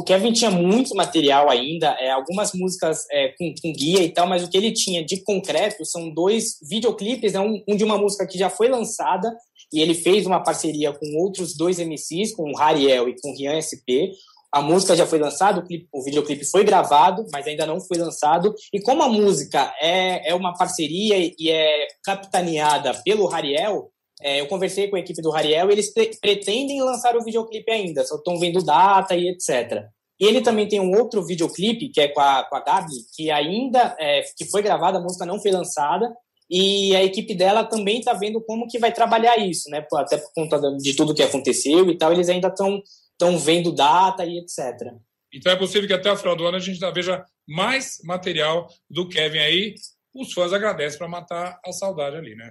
O 0.00 0.02
Kevin 0.02 0.32
tinha 0.32 0.50
muito 0.50 0.94
material 0.94 1.50
ainda, 1.50 1.88
é, 2.00 2.10
algumas 2.10 2.54
músicas 2.54 3.04
é, 3.10 3.34
com, 3.36 3.54
com, 3.60 3.70
guia 3.70 4.02
e 4.02 4.08
tal, 4.08 4.26
mas 4.26 4.42
o 4.42 4.48
que 4.48 4.56
ele 4.56 4.72
tinha 4.72 5.04
de 5.04 5.22
concreto 5.22 5.84
são 5.84 6.08
dois 6.08 6.56
videoclipes, 6.62 7.34
né, 7.34 7.40
um, 7.40 7.62
um, 7.68 7.76
de 7.76 7.84
uma 7.84 7.98
música 7.98 8.26
que 8.26 8.38
já 8.38 8.48
foi 8.48 8.70
lançada 8.70 9.30
e 9.70 9.78
ele 9.78 9.92
fez 9.92 10.24
uma 10.24 10.42
parceria 10.42 10.90
com 10.90 11.18
outros 11.18 11.54
dois 11.54 11.78
MCs, 11.78 12.34
com 12.34 12.50
o 12.50 12.58
Hariel 12.58 13.10
e 13.10 13.20
com 13.20 13.30
o 13.30 13.36
Rian 13.36 13.60
SP. 13.60 14.16
a 14.50 14.62
música 14.62 14.96
já 14.96 15.06
foi 15.06 15.18
lançada, 15.18 15.60
o, 15.60 15.66
clipe, 15.66 15.86
o 15.92 16.02
videoclipe 16.02 16.46
foi 16.46 16.64
gravado, 16.64 17.26
mas 17.30 17.46
ainda 17.46 17.66
não 17.66 17.78
foi 17.78 17.98
lançado. 17.98 18.54
E 18.72 18.80
como 18.80 19.02
a 19.02 19.08
música 19.08 19.70
é, 19.82 20.30
é 20.30 20.34
uma 20.34 20.54
parceria 20.54 21.30
e 21.38 21.50
é 21.50 21.88
capitaneada 22.02 22.94
pelo 23.04 23.26
Rariel, 23.26 23.90
é, 24.20 24.40
eu 24.40 24.46
conversei 24.46 24.88
com 24.88 24.96
a 24.96 25.00
equipe 25.00 25.22
do 25.22 25.30
Rariel 25.30 25.70
e 25.70 25.72
eles 25.72 25.92
pretendem 26.20 26.82
lançar 26.82 27.16
o 27.16 27.24
videoclipe 27.24 27.70
ainda, 27.70 28.04
só 28.04 28.16
estão 28.16 28.38
vendo 28.38 28.62
data 28.62 29.16
e 29.16 29.28
etc. 29.28 29.84
E 30.20 30.26
ele 30.26 30.42
também 30.42 30.68
tem 30.68 30.80
um 30.80 30.94
outro 30.98 31.24
videoclipe, 31.24 31.88
que 31.88 32.00
é 32.00 32.08
com 32.08 32.20
a, 32.20 32.44
com 32.44 32.56
a 32.56 32.60
Gabi, 32.60 32.92
que 33.16 33.30
ainda 33.30 33.96
é, 33.98 34.22
que 34.36 34.44
foi 34.44 34.62
gravada, 34.62 34.98
a 34.98 35.02
música 35.02 35.24
não 35.24 35.40
foi 35.40 35.50
lançada, 35.50 36.12
e 36.50 36.94
a 36.94 37.02
equipe 37.02 37.34
dela 37.34 37.64
também 37.64 38.00
está 38.00 38.12
vendo 38.12 38.40
como 38.42 38.66
que 38.66 38.78
vai 38.78 38.92
trabalhar 38.92 39.38
isso, 39.38 39.70
né? 39.70 39.86
Até 39.94 40.18
por 40.18 40.32
conta 40.34 40.60
de 40.76 40.94
tudo 40.94 41.14
que 41.14 41.22
aconteceu 41.22 41.88
e 41.88 41.96
tal, 41.96 42.12
eles 42.12 42.28
ainda 42.28 42.48
estão 42.48 42.82
estão 43.20 43.38
vendo 43.38 43.72
data 43.72 44.24
e 44.24 44.38
etc. 44.38 44.94
Então 45.32 45.52
é 45.52 45.56
possível 45.56 45.86
que 45.86 45.94
até 45.94 46.10
o 46.10 46.16
final 46.16 46.34
do 46.34 46.46
ano 46.46 46.56
a 46.56 46.60
gente 46.60 46.78
já 46.78 46.90
veja 46.90 47.24
mais 47.46 47.98
material 48.02 48.66
do 48.88 49.06
Kevin 49.08 49.38
aí. 49.38 49.74
Os 50.14 50.32
fãs 50.32 50.52
agradecem 50.52 50.98
para 50.98 51.06
matar 51.06 51.60
a 51.64 51.72
saudade 51.72 52.16
ali, 52.16 52.34
né? 52.34 52.48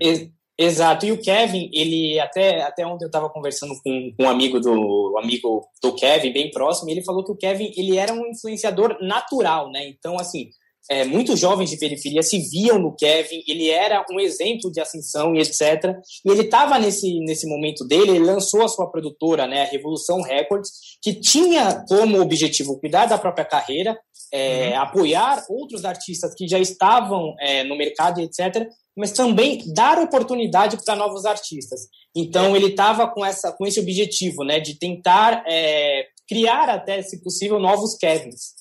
Exato. 0.61 1.05
E 1.05 1.11
o 1.13 1.21
Kevin, 1.21 1.69
ele 1.71 2.19
até 2.19 2.61
até 2.63 2.85
ontem 2.85 3.05
eu 3.05 3.07
estava 3.07 3.29
conversando 3.29 3.73
com, 3.81 4.11
com, 4.17 4.25
um 4.25 4.29
amigo 4.29 4.59
do 4.59 5.17
amigo 5.17 5.65
do 5.81 5.95
Kevin, 5.95 6.33
bem 6.33 6.51
próximo, 6.51 6.89
e 6.89 6.91
ele 6.91 7.01
falou 7.01 7.23
que 7.23 7.31
o 7.31 7.37
Kevin 7.37 7.71
ele 7.77 7.97
era 7.97 8.11
um 8.11 8.27
influenciador 8.27 8.97
natural, 8.99 9.71
né? 9.71 9.87
Então 9.87 10.19
assim, 10.19 10.49
é, 10.89 11.05
muitos 11.05 11.39
jovens 11.39 11.69
de 11.69 11.77
periferia 11.77 12.23
se 12.23 12.39
viam 12.49 12.79
no 12.79 12.95
Kevin, 12.95 13.43
ele 13.47 13.69
era 13.69 14.03
um 14.11 14.19
exemplo 14.19 14.71
de 14.71 14.81
ascensão 14.81 15.35
e 15.35 15.39
etc. 15.39 15.95
E 16.25 16.31
ele 16.31 16.41
estava 16.41 16.79
nesse, 16.79 17.19
nesse 17.19 17.47
momento 17.47 17.85
dele, 17.85 18.11
ele 18.11 18.25
lançou 18.25 18.63
a 18.63 18.67
sua 18.67 18.89
produtora, 18.89 19.45
né, 19.45 19.61
a 19.61 19.65
Revolução 19.65 20.21
Records, 20.21 20.71
que 21.01 21.13
tinha 21.13 21.85
como 21.87 22.19
objetivo 22.19 22.79
cuidar 22.79 23.05
da 23.05 23.19
própria 23.19 23.45
carreira, 23.45 23.95
é, 24.33 24.69
uhum. 24.69 24.81
apoiar 24.81 25.45
outros 25.49 25.85
artistas 25.85 26.33
que 26.35 26.47
já 26.47 26.59
estavam 26.59 27.35
é, 27.39 27.63
no 27.63 27.77
mercado 27.77 28.19
e 28.19 28.23
etc., 28.23 28.67
mas 28.97 29.11
também 29.11 29.63
dar 29.73 29.97
oportunidade 29.99 30.77
para 30.83 30.95
novos 30.95 31.25
artistas. 31.25 31.81
Então 32.15 32.55
ele 32.55 32.67
estava 32.67 33.07
com 33.07 33.23
essa 33.23 33.51
com 33.51 33.65
esse 33.65 33.79
objetivo, 33.79 34.43
né, 34.43 34.59
de 34.59 34.77
tentar 34.77 35.43
é, 35.47 36.05
criar 36.27 36.69
até, 36.69 37.01
se 37.01 37.21
possível, 37.23 37.59
novos 37.59 37.95
Kevins. 37.95 38.58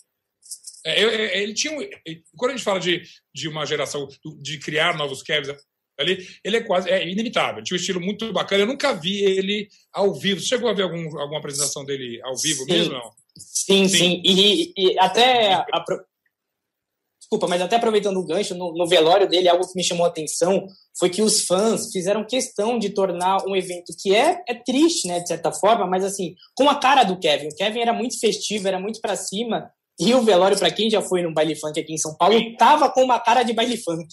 É, 0.89 1.03
é, 1.03 1.43
ele 1.43 1.55
tinha. 1.55 1.73
Quando 2.37 2.53
a 2.53 2.57
gente 2.57 2.65
fala 2.65 2.81
de, 2.81 3.03
de 3.35 3.49
uma 3.49 3.67
geração, 3.67 4.09
de 4.41 4.59
criar 4.59 4.97
novos 4.97 5.23
Kevs 5.23 5.55
ali, 5.99 6.27
ele 6.45 6.57
é 6.57 6.61
quase 6.61 6.89
é 6.89 7.07
inimitável. 7.09 7.63
Tinha 7.63 7.77
um 7.77 7.81
estilo 7.81 8.01
muito 8.01 8.33
bacana. 8.33 8.63
Eu 8.63 8.67
nunca 8.67 8.93
vi 8.93 9.23
ele 9.25 9.69
ao 9.93 10.15
vivo. 10.15 10.41
Você 10.41 10.47
chegou 10.47 10.71
a 10.71 10.73
ver 10.73 10.83
algum, 10.83 11.19
alguma 11.19 11.39
apresentação 11.39 11.85
dele 11.85 12.21
ao 12.23 12.37
vivo 12.37 12.65
sim. 12.65 12.73
mesmo? 12.73 12.93
Não? 12.95 13.11
Sim, 13.37 13.89
sim. 13.89 13.99
sim. 13.99 14.23
E, 14.25 14.73
e, 14.77 14.99
até. 14.99 15.55
A, 15.55 15.85
desculpa, 17.21 17.47
mas 17.47 17.61
até 17.61 17.77
aproveitando 17.77 18.17
o 18.17 18.25
gancho, 18.25 18.55
no, 18.55 18.73
no, 18.73 18.87
velório 18.87 19.29
dele, 19.29 19.49
algo 19.49 19.67
que 19.67 19.77
me 19.77 19.85
chamou 19.85 20.07
a 20.07 20.09
atenção 20.09 20.67
foi 20.99 21.11
que 21.11 21.21
os 21.21 21.45
fãs 21.45 21.93
fizeram 21.93 22.25
questão 22.25 22.79
de 22.79 22.91
tornar 22.91 23.47
um 23.47 23.55
evento 23.55 23.93
que 24.01 24.15
é, 24.15 24.43
é 24.49 24.55
triste, 24.55 25.07
né, 25.07 25.21
de 25.21 25.29
certa 25.29 25.53
forma, 25.53 25.87
mas 25.87 26.05
assim, 26.05 26.35
com 26.55 26.71
a 26.71 26.77
cara 26.77 27.05
do 27.05 27.19
Kevin. 27.19 27.49
O 27.49 27.55
Kevin 27.55 27.81
era 27.81 27.93
muito 27.93 28.19
festivo, 28.19 28.67
era 28.67 28.81
muito 28.81 29.01
para 29.01 29.15
cima, 29.15 29.71
e 29.99 30.15
o 30.15 30.23
velório, 30.23 30.59
para 30.59 30.71
quem 30.71 30.89
já 30.89 31.03
foi 31.03 31.23
no 31.23 31.33
baile 31.33 31.57
funk 31.57 31.79
aqui 31.79 31.93
em 31.93 31.99
São 31.99 32.17
Paulo, 32.17 32.57
tava 32.57 32.89
com 32.91 33.03
uma 33.03 33.19
cara 33.19 33.43
de 33.43 33.53
baile 33.53 33.77
funk. 33.77 34.07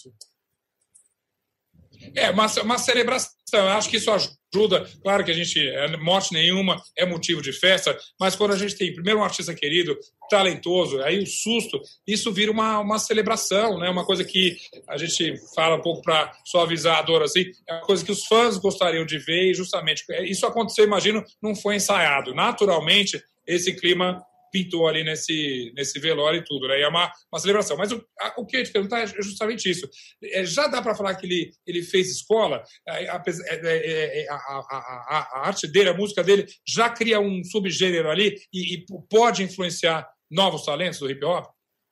É, 2.16 2.30
uma, 2.30 2.48
uma 2.64 2.78
celebração. 2.78 3.32
Eu 3.54 3.70
acho 3.70 3.90
que 3.90 3.98
isso 3.98 4.12
ajuda. 4.12 4.90
Claro 5.02 5.24
que 5.24 5.32
a 5.32 5.34
gente, 5.34 5.60
é, 5.60 5.96
morte 5.98 6.34
nenhuma 6.34 6.82
é 6.98 7.06
motivo 7.06 7.42
de 7.42 7.54
festa, 7.54 7.98
mas 8.20 8.36
quando 8.36 8.54
a 8.54 8.58
gente 8.58 8.76
tem, 8.76 8.94
primeiro, 8.94 9.20
um 9.20 9.24
artista 9.24 9.54
querido, 9.54 9.98
talentoso, 10.30 11.02
aí 11.04 11.20
o 11.20 11.28
susto, 11.28 11.80
isso 12.08 12.32
vira 12.32 12.52
uma, 12.52 12.80
uma 12.80 13.00
celebração, 13.00 13.78
né? 13.80 13.90
Uma 13.90 14.06
coisa 14.06 14.24
que 14.24 14.58
a 14.88 14.98
gente 14.98 15.36
fala 15.54 15.76
um 15.76 15.82
pouco 15.82 16.02
para 16.02 16.32
suavizar 16.46 16.98
a 16.98 17.02
dor, 17.02 17.22
assim, 17.22 17.46
é 17.68 17.74
uma 17.74 17.82
coisa 17.82 18.04
que 18.04 18.12
os 18.12 18.26
fãs 18.26 18.58
gostariam 18.58 19.06
de 19.06 19.18
ver 19.20 19.52
e 19.52 19.54
justamente 19.54 20.04
isso 20.24 20.46
aconteceu, 20.46 20.86
imagino, 20.86 21.24
não 21.42 21.56
foi 21.56 21.76
ensaiado. 21.76 22.34
Naturalmente, 22.34 23.22
esse 23.46 23.74
clima 23.74 24.24
pintou 24.56 24.88
ali 24.88 25.04
nesse, 25.04 25.74
nesse 25.76 26.00
velório 26.00 26.40
e 26.40 26.44
tudo, 26.46 26.66
né? 26.70 26.80
E 26.80 26.84
é 26.84 26.88
uma, 26.88 27.12
uma 27.30 27.40
celebração. 27.40 27.76
Mas 27.76 27.92
o, 27.92 28.02
a, 28.22 28.36
o 28.38 28.46
que 28.46 28.56
eu 28.56 28.60
ia 28.62 28.66
te 28.66 28.72
perguntar 28.72 29.02
é 29.02 29.08
justamente 29.08 29.70
isso. 29.70 29.86
É, 30.24 30.46
já 30.46 30.68
dá 30.68 30.82
para 30.82 30.96
falar 30.96 31.16
que 31.16 31.26
ele, 31.26 31.52
ele 31.68 31.84
fez 31.84 32.10
escola? 32.10 32.64
É, 32.88 33.10
a, 33.10 33.22
é, 33.28 34.22
é, 34.24 34.30
a, 34.30 34.36
a, 34.36 35.30
a, 35.34 35.48
arte 35.48 35.68
dele, 35.68 35.90
a 35.90 35.94
música 35.94 36.24
dele, 36.24 36.46
já 36.66 36.90
cria 36.90 37.20
um 37.20 37.44
subgênero 37.44 38.10
ali 38.10 38.38
e, 38.54 38.76
e 38.76 38.86
pode 39.10 39.44
influenciar 39.44 40.08
novos 40.32 40.64
talentos 40.64 41.00
do 41.00 41.10
hip 41.10 41.24
hop? 41.26 41.48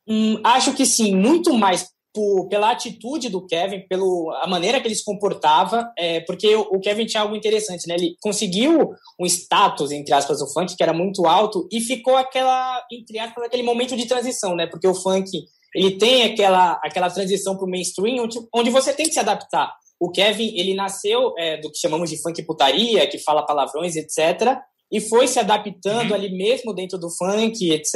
Hum, 0.08 0.40
acho 0.44 0.74
que 0.74 0.86
sim, 0.86 1.16
muito 1.16 1.54
mais 1.54 1.93
por, 2.14 2.48
pela 2.48 2.72
atitude 2.72 3.28
do 3.28 3.46
Kevin, 3.46 3.88
pela 3.88 4.48
maneira 4.48 4.80
que 4.80 4.88
ele 4.88 4.96
se 4.96 5.04
comportava, 5.04 5.92
é, 5.98 6.20
porque 6.22 6.56
o, 6.56 6.62
o, 6.72 6.80
Kevin 6.80 7.06
tinha 7.06 7.24
algo 7.24 7.36
interessante, 7.36 7.88
né? 7.88 7.96
Ele 7.96 8.16
conseguiu 8.22 8.92
um 9.20 9.26
status, 9.26 9.92
entre 9.92 10.14
aspas, 10.14 10.40
do 10.40 10.48
funk, 10.54 10.76
que 10.76 10.84
era 10.84 10.94
muito 10.94 11.26
alto, 11.26 11.68
e 11.72 11.82
ficou 11.82 12.16
aquela, 12.16 12.86
entre 12.92 13.18
aspas, 13.18 13.44
aquele 13.44 13.64
momento 13.64 13.98
de 13.98 14.06
transição, 14.06 14.56
né? 14.56 14.68
Porque 14.68 14.88
o 14.88 14.94
funk, 14.94 15.30
ele 15.76 15.98
tem 15.98 16.24
aquela, 16.24 16.80
aquela 16.84 17.10
transição 17.10 17.58
para 17.58 17.66
o 17.66 17.70
mainstream, 17.70 18.24
onde, 18.24 18.40
onde 18.54 18.70
você 18.70 18.94
tem 18.94 19.08
que 19.08 19.14
se 19.14 19.20
adaptar. 19.20 19.74
O 20.00 20.12
Kevin, 20.12 20.54
ele 20.56 20.76
nasceu 20.76 21.34
é, 21.38 21.58
do 21.58 21.72
que 21.72 21.80
chamamos 21.80 22.10
de 22.10 22.22
funk 22.22 22.44
putaria, 22.44 23.08
que 23.08 23.18
fala 23.18 23.46
palavrões, 23.46 23.96
etc., 23.96 24.60
e 24.92 25.02
foi 25.02 25.28
se 25.28 25.40
adaptando 25.40 26.12
uhum. 26.12 26.16
ali 26.16 26.36
mesmo 26.36 26.74
dentro 26.74 26.98
do 27.00 27.10
funk, 27.10 27.72
etc. 27.72 27.96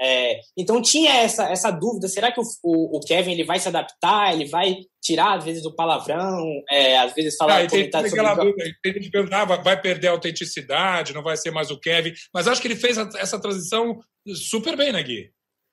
É, 0.00 0.40
então 0.56 0.82
tinha 0.82 1.12
essa, 1.12 1.44
essa 1.48 1.70
dúvida: 1.70 2.08
será 2.08 2.32
que 2.32 2.40
o, 2.40 2.44
o, 2.62 2.98
o, 2.98 3.00
Kevin 3.00 3.32
ele 3.32 3.44
vai 3.44 3.58
se 3.58 3.68
adaptar? 3.68 4.32
Ele 4.32 4.46
vai 4.46 4.76
tirar, 5.02 5.38
às 5.38 5.44
vezes, 5.44 5.62
do 5.62 5.74
palavrão, 5.74 6.44
é, 6.70 6.98
às 6.98 7.14
vezes 7.14 7.36
falar. 7.36 7.62
Ah, 7.62 7.66
tem, 7.66 7.88
tem 7.88 8.00
aquela 8.00 8.34
dúvida: 8.34 8.64
tem 8.82 8.92
gente 8.94 9.10
perguntava, 9.10 9.62
vai 9.62 9.80
perder 9.80 10.08
a 10.08 10.12
autenticidade, 10.12 11.14
não 11.14 11.22
vai 11.22 11.36
ser 11.36 11.50
mais 11.50 11.70
o 11.70 11.78
Kevin. 11.78 12.12
Mas 12.32 12.48
acho 12.48 12.60
que 12.60 12.68
ele 12.68 12.76
fez 12.76 12.96
essa 12.96 13.40
transição 13.40 14.00
super 14.34 14.76
bem, 14.76 14.92
né, 14.92 15.02
Gui? 15.02 15.30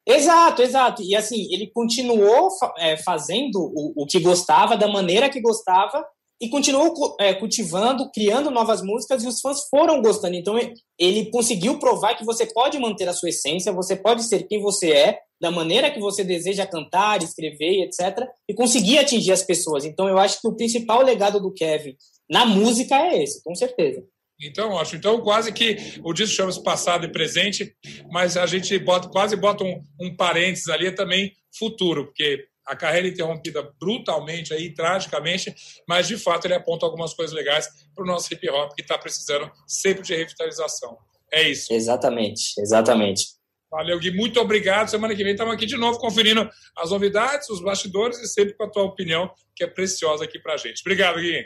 Exato, 0.07 0.61
exato. 0.61 1.01
E 1.03 1.15
assim, 1.15 1.53
ele 1.53 1.71
continuou 1.71 2.49
é, 2.77 2.97
fazendo 2.97 3.57
o, 3.57 4.03
o 4.03 4.05
que 4.05 4.19
gostava, 4.19 4.75
da 4.75 4.87
maneira 4.87 5.29
que 5.29 5.41
gostava, 5.41 6.03
e 6.41 6.49
continuou 6.49 7.15
é, 7.19 7.35
cultivando, 7.35 8.09
criando 8.11 8.49
novas 8.49 8.81
músicas 8.81 9.23
e 9.23 9.27
os 9.27 9.39
fãs 9.39 9.67
foram 9.69 10.01
gostando. 10.01 10.35
Então 10.35 10.59
ele 10.97 11.29
conseguiu 11.29 11.77
provar 11.77 12.15
que 12.15 12.25
você 12.25 12.47
pode 12.47 12.79
manter 12.79 13.07
a 13.07 13.13
sua 13.13 13.29
essência, 13.29 13.71
você 13.71 13.95
pode 13.95 14.23
ser 14.23 14.47
quem 14.47 14.59
você 14.59 14.91
é, 14.91 15.19
da 15.39 15.51
maneira 15.51 15.91
que 15.91 15.99
você 15.99 16.23
deseja 16.23 16.65
cantar, 16.65 17.21
escrever, 17.21 17.83
etc. 17.83 18.27
E 18.49 18.55
conseguir 18.55 18.97
atingir 18.97 19.31
as 19.31 19.43
pessoas. 19.43 19.85
Então 19.85 20.09
eu 20.09 20.17
acho 20.17 20.41
que 20.41 20.47
o 20.47 20.55
principal 20.55 21.03
legado 21.03 21.39
do 21.39 21.53
Kevin 21.53 21.95
na 22.27 22.43
música 22.43 22.95
é 22.95 23.21
esse, 23.21 23.43
com 23.43 23.53
certeza. 23.53 24.03
Então, 24.43 24.79
acho. 24.79 24.95
Então, 24.95 25.21
quase 25.21 25.53
que 25.53 25.77
o 26.03 26.13
disco 26.13 26.35
chama-se 26.35 26.63
passado 26.63 27.05
e 27.05 27.11
presente, 27.11 27.75
mas 28.09 28.35
a 28.35 28.47
gente 28.47 28.77
bota, 28.79 29.07
quase 29.07 29.35
bota 29.35 29.63
um, 29.63 29.83
um 29.99 30.15
parênteses 30.15 30.67
ali 30.67 30.87
é 30.87 30.91
também 30.91 31.31
futuro, 31.55 32.05
porque 32.05 32.47
a 32.65 32.75
carreira 32.75 33.07
interrompida 33.07 33.71
brutalmente, 33.79 34.53
aí, 34.53 34.73
tragicamente, 34.73 35.53
mas 35.87 36.07
de 36.07 36.17
fato 36.17 36.45
ele 36.45 36.53
aponta 36.53 36.85
algumas 36.85 37.13
coisas 37.13 37.35
legais 37.35 37.67
para 37.95 38.03
o 38.03 38.07
nosso 38.07 38.33
hip 38.33 38.49
hop 38.49 38.73
que 38.75 38.81
está 38.81 38.97
precisando 38.97 39.51
sempre 39.67 40.03
de 40.03 40.15
revitalização. 40.15 40.97
É 41.31 41.47
isso. 41.47 41.73
Exatamente, 41.73 42.53
exatamente. 42.59 43.41
Valeu, 43.71 43.97
Gui. 43.99 44.11
Muito 44.11 44.39
obrigado. 44.39 44.89
Semana 44.89 45.15
que 45.15 45.23
vem 45.23 45.31
estamos 45.31 45.53
aqui 45.53 45.65
de 45.65 45.77
novo 45.77 45.97
conferindo 45.97 46.49
as 46.77 46.91
novidades, 46.91 47.49
os 47.49 47.61
bastidores 47.61 48.19
e 48.19 48.27
sempre 48.27 48.53
com 48.53 48.65
a 48.65 48.69
tua 48.69 48.83
opinião, 48.83 49.31
que 49.55 49.63
é 49.63 49.67
preciosa 49.67 50.25
aqui 50.25 50.37
para 50.37 50.55
a 50.55 50.57
gente. 50.57 50.81
Obrigado, 50.81 51.21
Gui. 51.21 51.45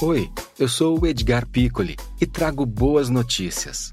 Oi, 0.00 0.30
eu 0.58 0.68
sou 0.68 0.98
o 0.98 1.06
Edgar 1.06 1.46
Piccoli 1.46 1.96
e 2.20 2.26
trago 2.26 2.64
boas 2.64 3.10
notícias. 3.10 3.92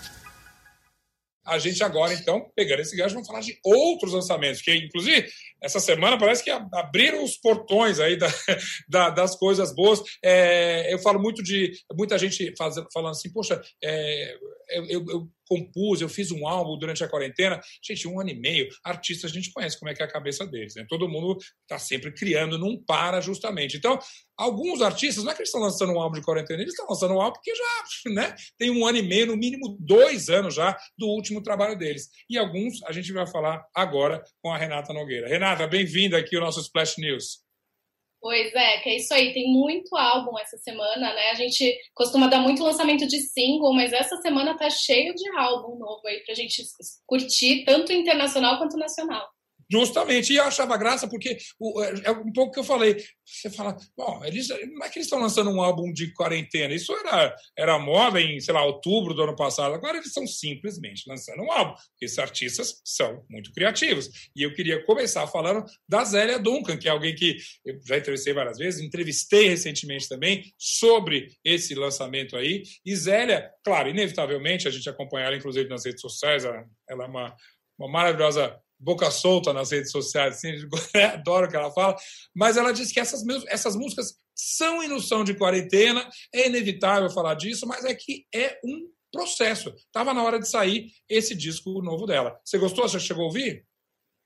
a 1.45 1.57
gente 1.57 1.83
agora, 1.83 2.13
então, 2.13 2.49
pegando 2.55 2.81
esse 2.81 2.95
gancho, 2.95 3.13
vamos 3.13 3.27
falar 3.27 3.41
de 3.41 3.57
outros 3.63 4.13
lançamentos, 4.13 4.61
que 4.61 4.73
inclusive 4.73 5.27
essa 5.61 5.79
semana 5.79 6.17
parece 6.17 6.43
que 6.43 6.49
abriram 6.49 7.23
os 7.23 7.37
portões 7.37 7.99
aí 7.99 8.15
da, 8.15 8.27
da, 8.87 9.09
das 9.09 9.35
coisas 9.35 9.73
boas. 9.73 10.01
É, 10.23 10.93
eu 10.93 10.99
falo 10.99 11.19
muito 11.19 11.41
de 11.43 11.71
muita 11.93 12.17
gente 12.17 12.53
faz, 12.57 12.75
falando 12.93 13.11
assim, 13.11 13.31
poxa, 13.31 13.61
é, 13.83 14.35
eu, 14.69 15.05
eu, 15.07 15.27
compus, 15.51 15.99
eu 15.99 16.07
fiz 16.07 16.31
um 16.31 16.47
álbum 16.47 16.77
durante 16.77 17.03
a 17.03 17.09
quarentena. 17.09 17.59
Gente, 17.83 18.07
um 18.07 18.21
ano 18.21 18.29
e 18.29 18.39
meio, 18.39 18.69
artistas 18.85 19.29
a 19.29 19.33
gente 19.33 19.51
conhece 19.51 19.77
como 19.77 19.91
é 19.91 19.93
que 19.93 20.01
é 20.01 20.05
a 20.05 20.11
cabeça 20.11 20.47
deles. 20.47 20.75
Né? 20.75 20.85
Todo 20.87 21.09
mundo 21.09 21.37
está 21.63 21.77
sempre 21.77 22.13
criando, 22.13 22.57
não 22.57 22.81
para 22.81 23.19
justamente. 23.19 23.75
Então, 23.75 23.99
alguns 24.37 24.81
artistas, 24.81 25.25
não 25.25 25.31
é 25.31 25.35
que 25.35 25.41
eles 25.41 25.49
estão 25.49 25.59
lançando 25.59 25.91
um 25.91 25.99
álbum 25.99 26.17
de 26.19 26.25
quarentena, 26.25 26.61
eles 26.61 26.73
estão 26.73 26.87
lançando 26.89 27.13
um 27.15 27.21
álbum 27.21 27.33
porque 27.33 27.53
já 27.53 28.11
né, 28.13 28.33
tem 28.57 28.69
um 28.69 28.87
ano 28.87 28.99
e 28.99 29.01
meio, 29.01 29.27
no 29.27 29.35
mínimo 29.35 29.75
dois 29.77 30.29
anos 30.29 30.55
já, 30.55 30.77
do 30.97 31.07
último 31.07 31.43
trabalho 31.43 31.77
deles. 31.77 32.07
E 32.29 32.37
alguns 32.37 32.81
a 32.83 32.93
gente 32.93 33.11
vai 33.11 33.27
falar 33.27 33.61
agora 33.75 34.23
com 34.41 34.53
a 34.53 34.57
Renata 34.57 34.93
Nogueira. 34.93 35.27
Renata, 35.27 35.67
bem-vinda 35.67 36.17
aqui 36.17 36.37
ao 36.37 36.43
nosso 36.43 36.61
Splash 36.61 36.97
News. 36.97 37.50
Pois 38.21 38.53
é, 38.53 38.77
que 38.81 38.89
é 38.89 38.97
isso 38.97 39.11
aí. 39.15 39.33
Tem 39.33 39.51
muito 39.51 39.95
álbum 39.97 40.37
essa 40.37 40.55
semana, 40.57 41.11
né? 41.13 41.31
A 41.31 41.35
gente 41.35 41.75
costuma 41.95 42.27
dar 42.27 42.39
muito 42.39 42.63
lançamento 42.63 43.07
de 43.07 43.19
single, 43.19 43.73
mas 43.73 43.91
essa 43.91 44.15
semana 44.17 44.55
tá 44.55 44.69
cheio 44.69 45.13
de 45.15 45.27
álbum 45.37 45.75
novo 45.77 46.07
aí 46.07 46.23
pra 46.23 46.35
gente 46.35 46.63
curtir, 47.07 47.63
tanto 47.65 47.91
internacional 47.91 48.59
quanto 48.59 48.77
nacional. 48.77 49.27
Justamente, 49.71 50.33
e 50.33 50.35
eu 50.35 50.43
achava 50.43 50.75
graça 50.75 51.07
porque 51.07 51.37
o, 51.57 51.81
é, 51.81 52.01
é 52.05 52.11
um 52.11 52.31
pouco 52.33 52.51
que 52.51 52.59
eu 52.59 52.63
falei. 52.63 53.01
Você 53.25 53.49
fala, 53.49 53.77
bom, 53.95 54.21
eles, 54.25 54.49
não 54.49 54.85
é 54.85 54.89
que 54.89 54.99
eles 54.99 55.05
estão 55.05 55.19
lançando 55.19 55.49
um 55.49 55.61
álbum 55.61 55.93
de 55.93 56.11
quarentena, 56.13 56.73
isso 56.73 56.91
era, 56.93 57.33
era 57.57 57.79
moda 57.79 58.19
em, 58.19 58.39
sei 58.41 58.53
lá, 58.53 58.65
outubro 58.65 59.13
do 59.13 59.23
ano 59.23 59.35
passado. 59.35 59.73
Agora 59.73 59.95
eles 59.95 60.07
estão 60.07 60.27
simplesmente 60.27 61.03
lançando 61.07 61.41
um 61.41 61.51
álbum. 61.51 61.73
Esses 62.01 62.19
artistas 62.19 62.81
são 62.83 63.23
muito 63.29 63.53
criativos. 63.53 64.09
E 64.35 64.43
eu 64.43 64.53
queria 64.53 64.83
começar 64.85 65.25
falando 65.27 65.63
da 65.87 66.03
Zélia 66.03 66.37
Duncan, 66.37 66.77
que 66.77 66.89
é 66.89 66.91
alguém 66.91 67.15
que 67.15 67.37
eu 67.65 67.79
já 67.85 67.97
entrevistei 67.97 68.33
várias 68.33 68.57
vezes, 68.57 68.81
entrevistei 68.81 69.47
recentemente 69.47 70.09
também 70.09 70.43
sobre 70.57 71.29
esse 71.45 71.73
lançamento 71.75 72.35
aí. 72.35 72.63
E 72.85 72.93
Zélia, 72.93 73.49
claro, 73.63 73.89
inevitavelmente, 73.89 74.67
a 74.67 74.71
gente 74.71 74.89
acompanha 74.89 75.27
ela, 75.27 75.37
inclusive, 75.37 75.69
nas 75.69 75.85
redes 75.85 76.01
sociais, 76.01 76.43
ela, 76.43 76.65
ela 76.89 77.05
é 77.05 77.07
uma, 77.07 77.35
uma 77.79 77.87
maravilhosa 77.87 78.59
boca 78.81 79.11
solta 79.11 79.53
nas 79.53 79.71
redes 79.71 79.91
sociais, 79.91 80.35
assim, 80.35 80.53
adoro 81.13 81.47
o 81.47 81.49
que 81.49 81.55
ela 81.55 81.71
fala, 81.71 81.95
mas 82.35 82.57
ela 82.57 82.71
diz 82.71 82.91
que 82.91 82.99
essas, 82.99 83.23
essas 83.47 83.75
músicas 83.75 84.15
são 84.35 84.83
ilusão 84.83 85.23
de 85.23 85.35
quarentena, 85.35 86.07
é 86.33 86.47
inevitável 86.47 87.09
falar 87.09 87.35
disso, 87.35 87.67
mas 87.67 87.85
é 87.85 87.93
que 87.93 88.25
é 88.33 88.59
um 88.65 88.89
processo. 89.11 89.73
Estava 89.75 90.13
na 90.13 90.23
hora 90.23 90.39
de 90.39 90.49
sair 90.49 90.87
esse 91.07 91.35
disco 91.35 91.81
novo 91.81 92.05
dela. 92.05 92.39
Você 92.43 92.57
gostou? 92.57 92.87
Você 92.87 92.99
chegou 92.99 93.23
a 93.23 93.27
ouvir? 93.27 93.65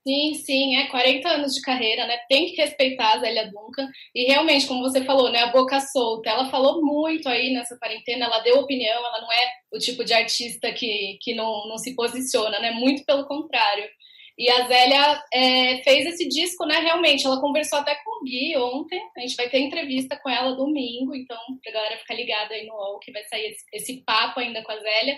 Sim, 0.07 0.35
sim, 0.35 0.75
é 0.77 0.87
40 0.89 1.27
anos 1.27 1.55
de 1.55 1.61
carreira, 1.61 2.05
né? 2.05 2.19
Tem 2.29 2.45
que 2.45 2.61
respeitar 2.61 3.13
a 3.13 3.19
Zélia 3.19 3.51
Duncan. 3.51 3.89
E 4.13 4.25
realmente, 4.25 4.67
como 4.67 4.83
você 4.83 5.03
falou, 5.03 5.31
né? 5.31 5.39
A 5.39 5.51
boca 5.51 5.79
solta. 5.79 6.29
Ela 6.29 6.51
falou 6.51 6.85
muito 6.85 7.27
aí 7.27 7.51
nessa 7.51 7.75
quarentena, 7.75 8.25
ela 8.25 8.39
deu 8.41 8.59
opinião, 8.59 8.99
ela 8.99 9.19
não 9.19 9.31
é 9.31 9.51
o 9.73 9.79
tipo 9.79 10.05
de 10.05 10.13
artista 10.13 10.71
que, 10.71 11.17
que 11.21 11.33
não, 11.33 11.67
não 11.67 11.79
se 11.79 11.95
posiciona, 11.95 12.59
né? 12.59 12.69
Muito 12.69 13.03
pelo 13.03 13.25
contrário. 13.25 13.89
E 14.37 14.49
a 14.49 14.67
Zélia 14.67 15.23
é, 15.33 15.77
fez 15.83 16.05
esse 16.07 16.27
disco, 16.27 16.65
né? 16.65 16.79
Realmente, 16.79 17.25
ela 17.25 17.39
conversou 17.39 17.79
até 17.79 17.95
com 17.95 18.21
o 18.21 18.23
Gui 18.25 18.57
ontem. 18.57 19.01
A 19.15 19.21
gente 19.21 19.35
vai 19.35 19.49
ter 19.49 19.59
entrevista 19.59 20.17
com 20.17 20.29
ela 20.29 20.55
domingo, 20.55 21.15
então, 21.15 21.37
pra 21.63 21.71
galera 21.71 21.97
ficar 21.99 22.15
ligada 22.15 22.53
aí 22.53 22.65
no 22.65 22.73
UOL, 22.73 22.99
que 22.99 23.13
vai 23.13 23.23
sair 23.23 23.51
esse, 23.51 23.63
esse 23.71 24.03
papo 24.03 24.41
ainda 24.41 24.61
com 24.61 24.73
a 24.73 24.79
Zélia. 24.79 25.17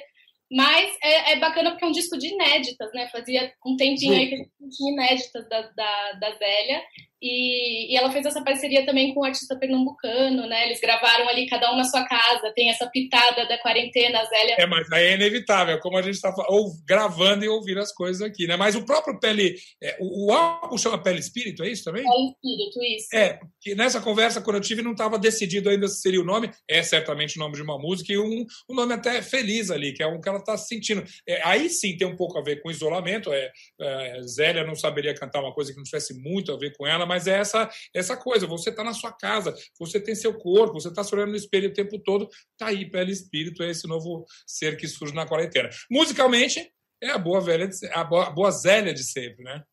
Mas 0.51 0.95
é, 1.03 1.34
é, 1.34 1.36
bacana 1.39 1.71
porque 1.71 1.84
é 1.84 1.88
um 1.88 1.91
disco 1.91 2.17
de 2.17 2.27
inéditas, 2.27 2.91
né? 2.93 3.10
Fazia 3.10 3.51
um 3.65 3.75
tempinho 3.75 4.13
aí 4.13 4.30
que 4.30 4.36
a 4.36 4.38
gente 4.38 4.77
tinha 4.77 4.93
inéditas 4.93 5.49
da, 5.49 5.62
da, 5.62 6.12
da 6.13 6.32
Zélia. 6.38 6.82
E, 7.21 7.93
e, 7.93 7.97
ela 7.97 8.12
fez 8.12 8.25
essa 8.25 8.43
parceria 8.43 8.86
também 8.86 9.13
com 9.13 9.21
o 9.21 9.23
um 9.23 9.25
artista 9.25 9.58
pernambucano, 9.58 10.47
né? 10.47 10.65
Eles 10.65 10.80
gravaram 10.80 11.27
ali, 11.27 11.47
cada 11.47 11.73
um 11.73 11.77
na 11.77 11.84
sua 11.84 12.06
casa, 12.08 12.53
tem 12.56 12.69
essa 12.69 12.88
pitada 12.88 13.47
da 13.47 13.58
quarentena, 13.58 14.23
Zélia. 14.25 14.56
É, 14.60 14.67
mas 14.67 14.91
aí 14.91 15.08
é 15.08 15.13
inevitável, 15.15 15.80
como 15.80 15.97
a 15.97 16.01
gente 16.01 16.15
está 16.15 16.34
ou 16.47 16.71
gravando 16.88 17.43
e 17.43 17.49
ouvindo 17.49 17.80
as 17.80 17.91
coisas 17.91 18.21
aqui, 18.21 18.45
né? 18.45 18.56
Mas 18.56 18.75
o 18.75 18.86
próprio 18.86 19.19
Pele. 19.19 19.56
É, 19.82 19.97
o, 19.99 20.27
o, 20.27 20.32
álbum 20.32 20.77
chama 20.77 21.01
Pele 21.01 21.19
Espírito, 21.19 21.63
é 21.63 21.69
isso 21.69 21.84
também? 21.84 22.03
Pele 22.03 22.30
Espírito, 22.30 22.84
isso. 22.84 23.15
É, 23.15 23.39
que 23.60 23.73
nessa 23.73 23.99
conversa, 23.99 24.39
quando 24.41 24.58
eu 24.58 24.62
tive, 24.62 24.84
não 24.84 24.91
estava 24.91 25.17
decidido 25.17 25.69
ainda 25.69 25.88
se 25.88 26.01
seria 26.01 26.21
o 26.21 26.25
nome, 26.25 26.51
é 26.69 26.84
certamente 26.84 27.38
o 27.38 27.39
nome 27.39 27.56
de 27.56 27.63
uma 27.63 27.80
música, 27.80 28.13
e 28.13 28.17
um, 28.17 28.45
um 28.69 28.75
nome 28.75 28.93
até 28.93 29.23
feliz 29.23 29.71
ali, 29.71 29.91
que 29.91 30.03
é 30.03 30.08
um 30.08 30.21
que 30.21 30.30
ela 30.30 30.38
está 30.38 30.56
sentindo. 30.56 31.03
É, 31.27 31.41
aí 31.43 31.67
sim 31.67 31.97
tem 31.97 32.08
um 32.08 32.15
pouco 32.15 32.38
a 32.38 32.43
ver 32.43 32.62
com 32.62 32.69
isolamento. 32.69 33.34
É, 33.34 33.51
é, 33.82 34.21
Zélia 34.21 34.63
não 34.63 34.75
saberia 34.75 35.15
cantar 35.15 35.41
uma 35.41 35.53
coisa 35.53 35.71
que 35.71 35.77
não 35.77 35.84
tivesse 35.84 36.13
muito 36.13 36.51
a 36.51 36.58
ver 36.58 36.75
com 36.77 36.86
ela 36.86 37.07
mas 37.08 37.28
é 37.28 37.39
essa, 37.39 37.70
essa 37.96 38.17
coisa. 38.17 38.46
Você 38.46 38.70
está 38.70 38.84
na 38.84 38.93
sua 38.93 39.12
casa, 39.12 39.56
você 39.80 40.00
tem 40.00 40.13
seu 40.13 40.38
corpo, 40.38 40.80
você 40.80 40.89
está 40.89 41.04
se 41.04 41.13
olhando 41.15 41.32
no 41.32 41.38
espelho 41.38 41.70
o 41.70 41.74
tempo 41.74 41.98
todo, 42.00 42.28
tá 42.58 42.67
aí, 42.67 42.89
pele 42.89 43.12
espírito, 43.12 43.63
é 43.63 43.72
esse 43.72 43.88
novo 43.88 44.26
ser 44.46 44.78
que 44.78 44.88
surge 44.88 45.13
na 45.13 45.28
quarentena. 45.28 45.70
Musicalmente, 45.89 46.70
é 47.02 47.10
a 47.10 47.17
boa 47.17 47.41
velha, 47.41 47.67
de, 47.67 47.76
a 47.93 48.04
boa, 48.04 48.28
a 48.28 48.30
boa 48.32 48.52
Zélia 48.52 48.93
de 48.93 49.04
sempre, 49.04 49.43
né? 49.43 49.63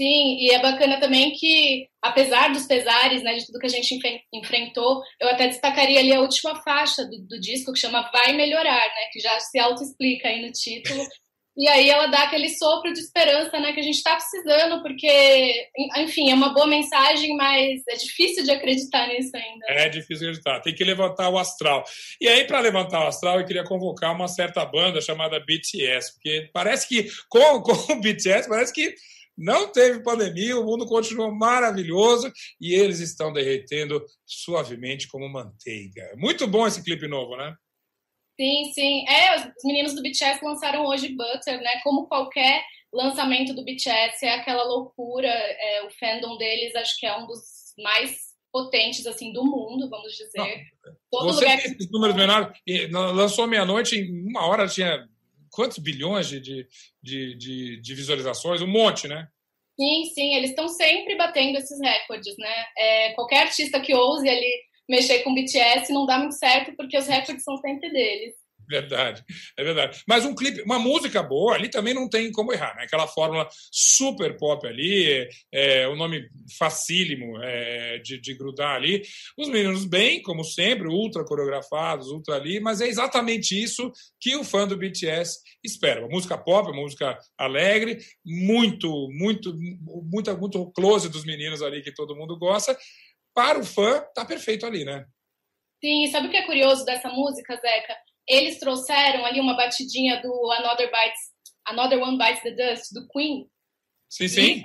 Sim, 0.00 0.36
e 0.38 0.52
é 0.52 0.62
bacana 0.62 1.00
também 1.00 1.32
que, 1.32 1.88
apesar 2.00 2.52
dos 2.52 2.66
pesares, 2.66 3.20
né, 3.24 3.34
de 3.34 3.44
tudo 3.44 3.58
que 3.58 3.66
a 3.66 3.70
gente 3.70 3.98
enfrentou, 4.32 5.02
eu 5.20 5.28
até 5.28 5.48
destacaria 5.48 5.98
ali 5.98 6.12
a 6.12 6.20
última 6.20 6.54
faixa 6.62 7.04
do, 7.04 7.18
do 7.26 7.40
disco, 7.40 7.72
que 7.72 7.80
chama 7.80 8.08
Vai 8.12 8.32
Melhorar, 8.32 8.86
né, 8.86 9.08
que 9.12 9.18
já 9.18 9.40
se 9.40 9.58
auto-explica 9.58 10.28
aí 10.28 10.46
no 10.46 10.52
título. 10.52 11.02
E 11.58 11.66
aí 11.66 11.90
ela 11.90 12.06
dá 12.06 12.22
aquele 12.22 12.48
sopro 12.50 12.92
de 12.92 13.00
esperança, 13.00 13.58
né, 13.58 13.72
que 13.72 13.80
a 13.80 13.82
gente 13.82 13.96
está 13.96 14.14
precisando, 14.14 14.80
porque, 14.80 15.68
enfim, 15.96 16.30
é 16.30 16.34
uma 16.34 16.54
boa 16.54 16.68
mensagem, 16.68 17.36
mas 17.36 17.82
é 17.88 17.96
difícil 17.96 18.44
de 18.44 18.52
acreditar 18.52 19.08
nisso 19.08 19.36
ainda. 19.36 19.66
É 19.68 19.88
difícil 19.88 20.28
acreditar, 20.28 20.60
tem 20.60 20.72
que 20.72 20.84
levantar 20.84 21.28
o 21.28 21.36
astral. 21.36 21.82
E 22.20 22.28
aí, 22.28 22.46
para 22.46 22.60
levantar 22.60 23.04
o 23.04 23.08
astral, 23.08 23.40
eu 23.40 23.44
queria 23.44 23.64
convocar 23.64 24.14
uma 24.14 24.28
certa 24.28 24.64
banda 24.64 25.00
chamada 25.00 25.40
BTS, 25.40 26.14
porque 26.14 26.48
parece 26.52 26.88
que, 26.88 27.08
com, 27.28 27.58
com 27.60 27.92
o 27.92 28.00
BTS, 28.00 28.48
parece 28.48 28.72
que 28.72 28.94
não 29.36 29.72
teve 29.72 30.02
pandemia, 30.02 30.58
o 30.58 30.64
mundo 30.64 30.86
continua 30.86 31.28
maravilhoso 31.28 32.32
e 32.60 32.72
eles 32.72 33.00
estão 33.00 33.32
derretendo 33.32 34.04
suavemente 34.24 35.08
como 35.08 35.28
manteiga. 35.28 36.12
Muito 36.16 36.46
bom 36.46 36.68
esse 36.68 36.82
clipe 36.84 37.08
novo, 37.08 37.36
né? 37.36 37.54
Sim, 38.38 38.72
sim. 38.72 39.04
É, 39.08 39.36
os 39.36 39.64
meninos 39.64 39.94
do 39.94 40.02
BTS 40.02 40.44
lançaram 40.44 40.86
hoje 40.86 41.08
Butter, 41.08 41.60
né? 41.60 41.80
Como 41.82 42.06
qualquer 42.06 42.64
lançamento 42.92 43.52
do 43.52 43.64
BTS 43.64 44.24
é 44.24 44.34
aquela 44.34 44.62
loucura. 44.62 45.28
É, 45.28 45.82
o 45.84 45.90
fandom 45.90 46.36
deles 46.36 46.74
acho 46.76 46.96
que 46.98 47.06
é 47.06 47.16
um 47.16 47.26
dos 47.26 47.40
mais 47.78 48.28
potentes 48.52 49.06
assim 49.06 49.32
do 49.32 49.44
mundo, 49.44 49.90
vamos 49.90 50.12
dizer. 50.12 50.62
Todo 51.10 51.32
Você 51.32 51.44
lugar 51.44 51.58
tem 51.58 51.72
esses 51.72 51.90
números 51.90 52.16
menores. 52.16 52.48
Lançou 52.90 53.46
meia-noite, 53.46 53.96
em 53.96 54.28
uma 54.28 54.46
hora 54.46 54.68
tinha 54.68 55.04
quantos 55.50 55.78
bilhões 55.78 56.28
de, 56.28 56.40
de, 56.40 56.66
de, 57.02 57.80
de, 57.80 57.94
visualizações? 57.94 58.62
Um 58.62 58.68
monte, 58.68 59.08
né? 59.08 59.26
Sim, 59.78 60.04
sim, 60.14 60.34
eles 60.34 60.50
estão 60.50 60.68
sempre 60.68 61.16
batendo 61.16 61.58
esses 61.58 61.80
recordes, 61.80 62.36
né? 62.38 62.64
É, 62.76 63.12
qualquer 63.14 63.42
artista 63.42 63.80
que 63.80 63.94
ouse 63.94 64.28
ali 64.28 64.67
mexer 64.88 65.22
com 65.22 65.34
BTS 65.34 65.92
não 65.92 66.06
dá 66.06 66.18
muito 66.18 66.34
certo, 66.34 66.74
porque 66.76 66.96
os 66.96 67.06
recordes 67.06 67.44
são 67.44 67.56
sempre 67.58 67.90
deles. 67.90 68.34
Verdade, 68.68 69.24
é 69.56 69.64
verdade. 69.64 70.02
Mas 70.06 70.26
um 70.26 70.34
clipe, 70.34 70.60
uma 70.60 70.78
música 70.78 71.22
boa, 71.22 71.54
ali 71.54 71.70
também 71.70 71.94
não 71.94 72.06
tem 72.06 72.30
como 72.30 72.52
errar, 72.52 72.76
né? 72.76 72.82
Aquela 72.82 73.06
fórmula 73.06 73.48
super 73.72 74.36
pop 74.36 74.66
ali, 74.66 75.26
é, 75.50 75.88
o 75.88 75.96
nome 75.96 76.28
facílimo 76.58 77.42
é, 77.42 77.98
de, 77.98 78.20
de 78.20 78.34
grudar 78.34 78.76
ali. 78.76 79.02
Os 79.38 79.48
meninos 79.48 79.86
bem, 79.86 80.20
como 80.20 80.44
sempre, 80.44 80.86
ultra 80.86 81.24
coreografados, 81.24 82.08
ultra 82.08 82.34
ali, 82.34 82.60
mas 82.60 82.82
é 82.82 82.86
exatamente 82.86 83.60
isso 83.60 83.90
que 84.20 84.36
o 84.36 84.44
fã 84.44 84.68
do 84.68 84.76
BTS 84.76 85.38
espera. 85.64 86.00
Uma 86.00 86.10
música 86.10 86.36
pop, 86.36 86.70
uma 86.70 86.82
música 86.82 87.18
alegre, 87.38 87.98
muito, 88.22 89.08
muito, 89.12 89.56
muito, 90.12 90.36
muito 90.36 90.70
close 90.72 91.08
dos 91.08 91.24
meninos 91.24 91.62
ali 91.62 91.80
que 91.80 91.94
todo 91.94 92.14
mundo 92.14 92.38
gosta, 92.38 92.76
para 93.38 93.60
o 93.60 93.64
fã, 93.64 94.04
tá 94.12 94.24
perfeito 94.24 94.66
ali, 94.66 94.84
né? 94.84 95.06
Sim, 95.80 96.08
sabe 96.10 96.26
o 96.26 96.30
que 96.30 96.36
é 96.36 96.44
curioso 96.44 96.84
dessa 96.84 97.08
música, 97.08 97.54
Zeca? 97.54 97.96
Eles 98.26 98.58
trouxeram 98.58 99.24
ali 99.24 99.38
uma 99.38 99.56
batidinha 99.56 100.20
do 100.20 100.50
Another 100.50 100.90
Bites, 100.90 101.20
Another 101.64 102.02
One 102.02 102.18
Bites 102.18 102.42
the 102.42 102.50
Dust, 102.50 102.92
do 102.92 103.06
Queen. 103.06 103.48
Sim, 104.08 104.26
sim. 104.26 104.40
E 104.56 104.62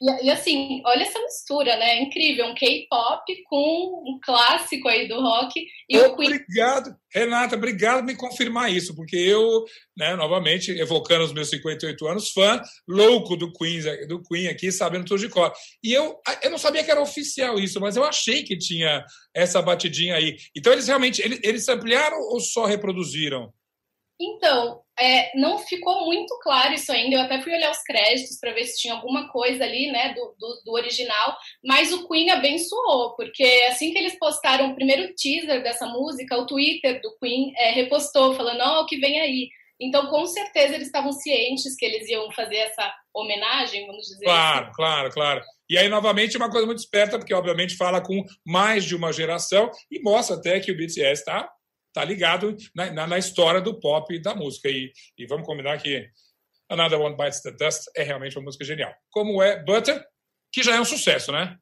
e, 0.00 0.26
e, 0.26 0.30
assim, 0.30 0.82
olha 0.86 1.02
essa 1.02 1.18
mistura, 1.20 1.76
né? 1.76 2.00
Incrível, 2.00 2.46
um 2.46 2.54
K-pop 2.54 3.22
com 3.44 4.02
um 4.06 4.18
clássico 4.22 4.88
aí 4.88 5.06
do 5.06 5.20
rock. 5.20 5.62
E 5.88 5.98
obrigado. 5.98 6.96
Renata, 7.12 7.56
obrigado 7.56 7.98
por 7.98 8.06
me 8.06 8.16
confirmar 8.16 8.72
isso, 8.72 8.94
porque 8.94 9.16
eu, 9.16 9.64
né, 9.96 10.14
novamente, 10.16 10.70
evocando 10.70 11.24
os 11.24 11.32
meus 11.32 11.50
58 11.50 12.06
anos, 12.06 12.30
fã 12.30 12.62
louco 12.88 13.36
do 13.36 13.52
Queen, 13.52 13.80
do 14.06 14.22
Queen 14.22 14.48
aqui, 14.48 14.72
sabendo 14.72 15.04
tudo 15.04 15.20
de 15.20 15.28
cor. 15.28 15.52
E 15.82 15.92
eu, 15.92 16.18
eu 16.42 16.50
não 16.50 16.58
sabia 16.58 16.82
que 16.84 16.90
era 16.90 17.02
oficial 17.02 17.58
isso, 17.58 17.80
mas 17.80 17.96
eu 17.96 18.04
achei 18.04 18.42
que 18.42 18.56
tinha 18.56 19.04
essa 19.34 19.60
batidinha 19.60 20.14
aí. 20.14 20.36
Então 20.56 20.72
eles 20.72 20.86
realmente, 20.86 21.20
eles, 21.20 21.40
eles 21.42 21.68
ampliaram 21.68 22.18
ou 22.30 22.40
só 22.40 22.64
reproduziram? 22.64 23.52
Então, 24.20 24.82
é, 24.98 25.34
não 25.34 25.58
ficou 25.58 26.04
muito 26.04 26.38
claro 26.40 26.74
isso 26.74 26.92
ainda. 26.92 27.16
Eu 27.16 27.22
até 27.22 27.40
fui 27.40 27.54
olhar 27.54 27.70
os 27.70 27.82
créditos 27.82 28.38
para 28.38 28.52
ver 28.52 28.66
se 28.66 28.78
tinha 28.78 28.92
alguma 28.92 29.28
coisa 29.32 29.64
ali, 29.64 29.90
né, 29.90 30.12
do, 30.12 30.34
do, 30.38 30.62
do, 30.66 30.72
original. 30.72 31.38
Mas 31.64 31.90
o 31.90 32.06
Queen 32.06 32.28
abençoou, 32.28 33.16
porque 33.16 33.42
assim 33.70 33.92
que 33.92 33.98
eles 33.98 34.18
postaram 34.18 34.70
o 34.70 34.74
primeiro 34.74 35.14
teaser 35.14 35.62
dessa 35.62 35.86
música, 35.86 36.36
o 36.36 36.44
Twitter 36.44 37.00
do 37.00 37.16
Queen 37.18 37.50
é, 37.56 37.70
repostou, 37.70 38.34
falando: 38.34 38.60
Ó, 38.60 38.80
oh, 38.80 38.82
o 38.82 38.86
que 38.86 38.98
vem 38.98 39.18
aí. 39.20 39.48
Então, 39.82 40.08
com 40.08 40.26
certeza, 40.26 40.74
eles 40.74 40.88
estavam 40.88 41.10
cientes 41.10 41.74
que 41.74 41.86
eles 41.86 42.06
iam 42.06 42.30
fazer 42.32 42.56
essa 42.56 42.94
homenagem, 43.14 43.86
vamos 43.86 44.06
dizer 44.06 44.26
Claro, 44.26 44.66
assim. 44.66 44.74
claro, 44.74 45.10
claro. 45.10 45.42
E 45.70 45.78
aí, 45.78 45.88
novamente, 45.88 46.36
uma 46.36 46.50
coisa 46.50 46.66
muito 46.66 46.80
esperta, 46.80 47.18
porque, 47.18 47.32
obviamente, 47.32 47.76
fala 47.76 48.02
com 48.02 48.22
mais 48.46 48.84
de 48.84 48.94
uma 48.94 49.10
geração 49.10 49.70
e 49.90 49.98
mostra 50.02 50.36
até 50.36 50.60
que 50.60 50.70
o 50.70 50.76
BTS 50.76 51.20
está 51.22 51.50
tá 51.92 52.04
ligado 52.04 52.56
na, 52.74 52.92
na, 52.92 53.06
na, 53.06 53.18
história 53.18 53.60
do 53.60 53.78
pop 53.78 54.14
e 54.14 54.20
da 54.20 54.34
música. 54.34 54.68
E, 54.68 54.92
e 55.18 55.26
vamos 55.26 55.46
combinar 55.46 55.78
que 55.78 56.08
Another 56.68 57.00
One 57.00 57.16
Bites 57.16 57.42
the 57.42 57.50
Dust 57.50 57.88
é 57.96 58.02
realmente 58.02 58.36
uma 58.38 58.44
música 58.44 58.64
genial. 58.64 58.94
Como 59.10 59.42
é 59.42 59.62
Butter, 59.62 60.04
que 60.52 60.62
já 60.62 60.76
é 60.76 60.80
um 60.80 60.84
sucesso, 60.84 61.32
né? 61.32 61.56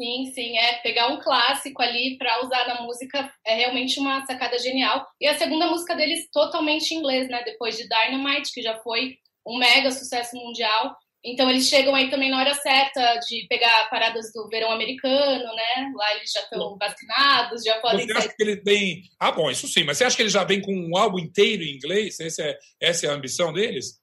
Sim, 0.00 0.30
sim, 0.32 0.56
é 0.56 0.74
pegar 0.74 1.08
um 1.08 1.20
clássico 1.20 1.82
ali 1.82 2.16
para 2.16 2.44
usar 2.44 2.68
na 2.68 2.82
música 2.82 3.32
é 3.44 3.56
realmente 3.56 3.98
uma 3.98 4.24
sacada 4.26 4.56
genial. 4.60 5.04
E 5.20 5.26
a 5.26 5.36
segunda 5.36 5.66
música 5.66 5.96
deles 5.96 6.30
totalmente 6.30 6.94
em 6.94 6.98
inglês, 6.98 7.28
né? 7.28 7.42
Depois 7.42 7.76
de 7.76 7.88
Dynamite, 7.88 8.52
que 8.52 8.62
já 8.62 8.78
foi 8.78 9.18
um 9.44 9.58
mega 9.58 9.90
sucesso 9.90 10.36
mundial. 10.36 10.96
Então 11.24 11.50
eles 11.50 11.68
chegam 11.68 11.94
aí 11.94 12.08
também 12.08 12.30
na 12.30 12.38
hora 12.38 12.54
certa 12.54 13.16
de 13.28 13.46
pegar 13.48 13.90
paradas 13.90 14.32
do 14.32 14.48
verão 14.48 14.70
americano, 14.70 15.44
né? 15.54 15.92
Lá 15.94 16.14
eles 16.14 16.30
já 16.30 16.40
estão 16.40 16.76
vacinados, 16.78 17.64
já 17.64 17.80
podem. 17.80 18.06
Você 18.06 18.12
acha 18.12 18.28
que 18.28 18.42
ele 18.42 18.56
tem? 18.56 19.02
Ah, 19.18 19.32
bom, 19.32 19.50
isso 19.50 19.66
sim. 19.66 19.84
Mas 19.84 19.98
você 19.98 20.04
acha 20.04 20.16
que 20.16 20.22
ele 20.22 20.28
já 20.28 20.44
vem 20.44 20.60
com 20.60 20.72
um 20.72 20.96
álbum 20.96 21.18
inteiro 21.18 21.64
em 21.64 21.74
inglês? 21.74 22.20
Essa 22.20 22.42
é, 22.42 22.58
essa 22.80 23.06
é 23.06 23.10
a 23.10 23.14
ambição 23.14 23.52
deles? 23.52 24.00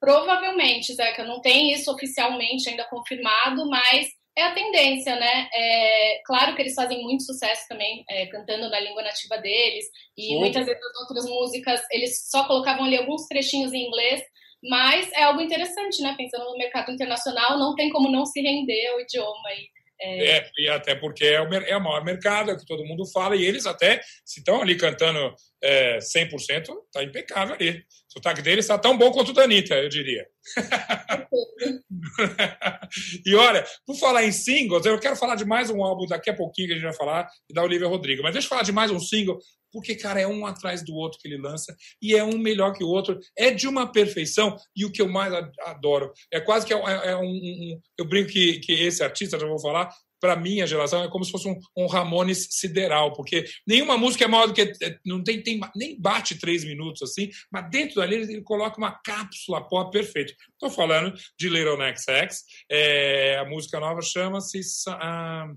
Provavelmente, 0.00 0.94
Zeca. 0.94 1.24
Não 1.24 1.40
tem 1.40 1.72
isso 1.72 1.92
oficialmente 1.92 2.68
ainda 2.68 2.84
confirmado, 2.84 3.68
mas 3.68 4.08
é 4.36 4.42
a 4.44 4.54
tendência, 4.54 5.16
né? 5.16 5.48
É, 5.52 6.20
claro 6.24 6.54
que 6.54 6.62
eles 6.62 6.74
fazem 6.74 7.02
muito 7.02 7.24
sucesso 7.24 7.62
também 7.68 8.04
é, 8.08 8.26
cantando 8.26 8.70
na 8.70 8.78
língua 8.78 9.02
nativa 9.02 9.36
deles 9.38 9.84
e 10.16 10.28
Sim. 10.28 10.38
muitas 10.38 10.64
vezes 10.64 10.80
as 10.80 11.00
outras 11.00 11.24
músicas 11.24 11.80
eles 11.90 12.28
só 12.30 12.46
colocavam 12.46 12.84
ali 12.84 12.96
alguns 12.96 13.26
trechinhos 13.26 13.72
em 13.72 13.86
inglês, 13.86 14.22
mas 14.62 15.10
é 15.12 15.22
algo 15.22 15.40
interessante, 15.40 16.02
né? 16.02 16.14
Pensando 16.16 16.44
no 16.44 16.58
mercado 16.58 16.90
internacional, 16.90 17.58
não 17.58 17.74
tem 17.74 17.90
como 17.90 18.10
não 18.10 18.26
se 18.26 18.40
render 18.40 18.86
ao 18.88 19.00
idioma 19.00 19.48
aí. 19.48 19.68
É... 20.00 20.30
é, 20.30 20.50
e 20.56 20.68
até 20.68 20.94
porque 20.94 21.24
é 21.24 21.40
o, 21.40 21.52
é 21.52 21.76
o 21.76 21.82
maior 21.82 22.04
mercado, 22.04 22.50
é 22.50 22.54
o 22.54 22.56
que 22.56 22.66
todo 22.66 22.84
mundo 22.84 23.04
fala, 23.06 23.34
e 23.34 23.44
eles 23.44 23.66
até, 23.66 24.00
se 24.24 24.38
estão 24.38 24.62
ali 24.62 24.76
cantando 24.76 25.34
é, 25.62 25.98
100%, 25.98 26.68
tá 26.92 27.02
impecável 27.02 27.54
ali. 27.54 27.80
O 27.80 28.12
sotaque 28.12 28.40
deles 28.40 28.64
está 28.64 28.78
tão 28.78 28.96
bom 28.96 29.10
quanto 29.10 29.30
o 29.30 29.34
da 29.34 29.42
Anitta, 29.42 29.74
eu 29.74 29.88
diria. 29.88 30.26
e 33.26 33.34
olha, 33.34 33.64
por 33.84 33.96
falar 33.96 34.24
em 34.24 34.30
singles, 34.30 34.86
eu 34.86 34.98
quero 35.00 35.16
falar 35.16 35.34
de 35.34 35.44
mais 35.44 35.68
um 35.68 35.82
álbum 35.82 36.06
daqui 36.06 36.30
a 36.30 36.34
pouquinho 36.34 36.68
que 36.68 36.74
a 36.74 36.76
gente 36.76 36.84
vai 36.84 36.94
falar, 36.94 37.28
da 37.52 37.62
Olivia 37.62 37.88
Rodrigo. 37.88 38.22
Mas 38.22 38.32
deixa 38.32 38.46
eu 38.46 38.50
falar 38.50 38.62
de 38.62 38.72
mais 38.72 38.92
um 38.92 39.00
single, 39.00 39.38
porque, 39.72 39.94
cara, 39.94 40.20
é 40.20 40.26
um 40.26 40.46
atrás 40.46 40.84
do 40.84 40.94
outro 40.94 41.18
que 41.20 41.28
ele 41.28 41.40
lança, 41.40 41.76
e 42.00 42.14
é 42.14 42.24
um 42.24 42.38
melhor 42.38 42.72
que 42.72 42.84
o 42.84 42.88
outro. 42.88 43.18
É 43.36 43.50
de 43.50 43.66
uma 43.66 43.90
perfeição, 43.90 44.56
e 44.74 44.84
o 44.84 44.92
que 44.92 45.02
eu 45.02 45.08
mais 45.08 45.32
adoro. 45.66 46.12
É 46.32 46.40
quase 46.40 46.66
que 46.66 46.72
é, 46.72 46.76
é, 46.76 47.10
é 47.10 47.16
um, 47.16 47.24
um, 47.24 47.80
Eu 47.98 48.04
brinco 48.04 48.30
que, 48.30 48.60
que 48.60 48.72
esse 48.72 49.02
artista, 49.02 49.38
já 49.38 49.46
vou 49.46 49.60
falar, 49.60 49.90
para 50.20 50.36
minha 50.36 50.66
geração, 50.66 51.02
é 51.02 51.08
como 51.08 51.24
se 51.24 51.30
fosse 51.30 51.48
um, 51.48 51.58
um, 51.76 51.86
Ramones 51.86 52.48
sideral, 52.50 53.12
porque 53.12 53.44
nenhuma 53.66 53.96
música 53.96 54.24
é 54.24 54.28
maior 54.28 54.46
do 54.46 54.54
que. 54.54 54.62
É, 54.62 54.98
não 55.04 55.22
tem, 55.22 55.42
tem 55.42 55.60
nem 55.76 56.00
bate 56.00 56.38
três 56.38 56.64
minutos 56.64 57.02
assim, 57.02 57.30
mas 57.50 57.70
dentro 57.70 57.96
dali 57.96 58.16
ele, 58.16 58.42
coloca 58.42 58.78
uma 58.78 58.92
cápsula 58.92 59.66
pop 59.66 59.90
perfeito. 59.92 60.34
Estou 60.52 60.70
falando 60.70 61.14
de 61.38 61.48
Little 61.48 61.78
Next 61.78 62.10
X, 62.10 62.42
é, 62.70 63.38
a 63.38 63.44
música 63.44 63.78
nova 63.78 64.02
chama-se 64.02 64.58
uh, 64.58 65.56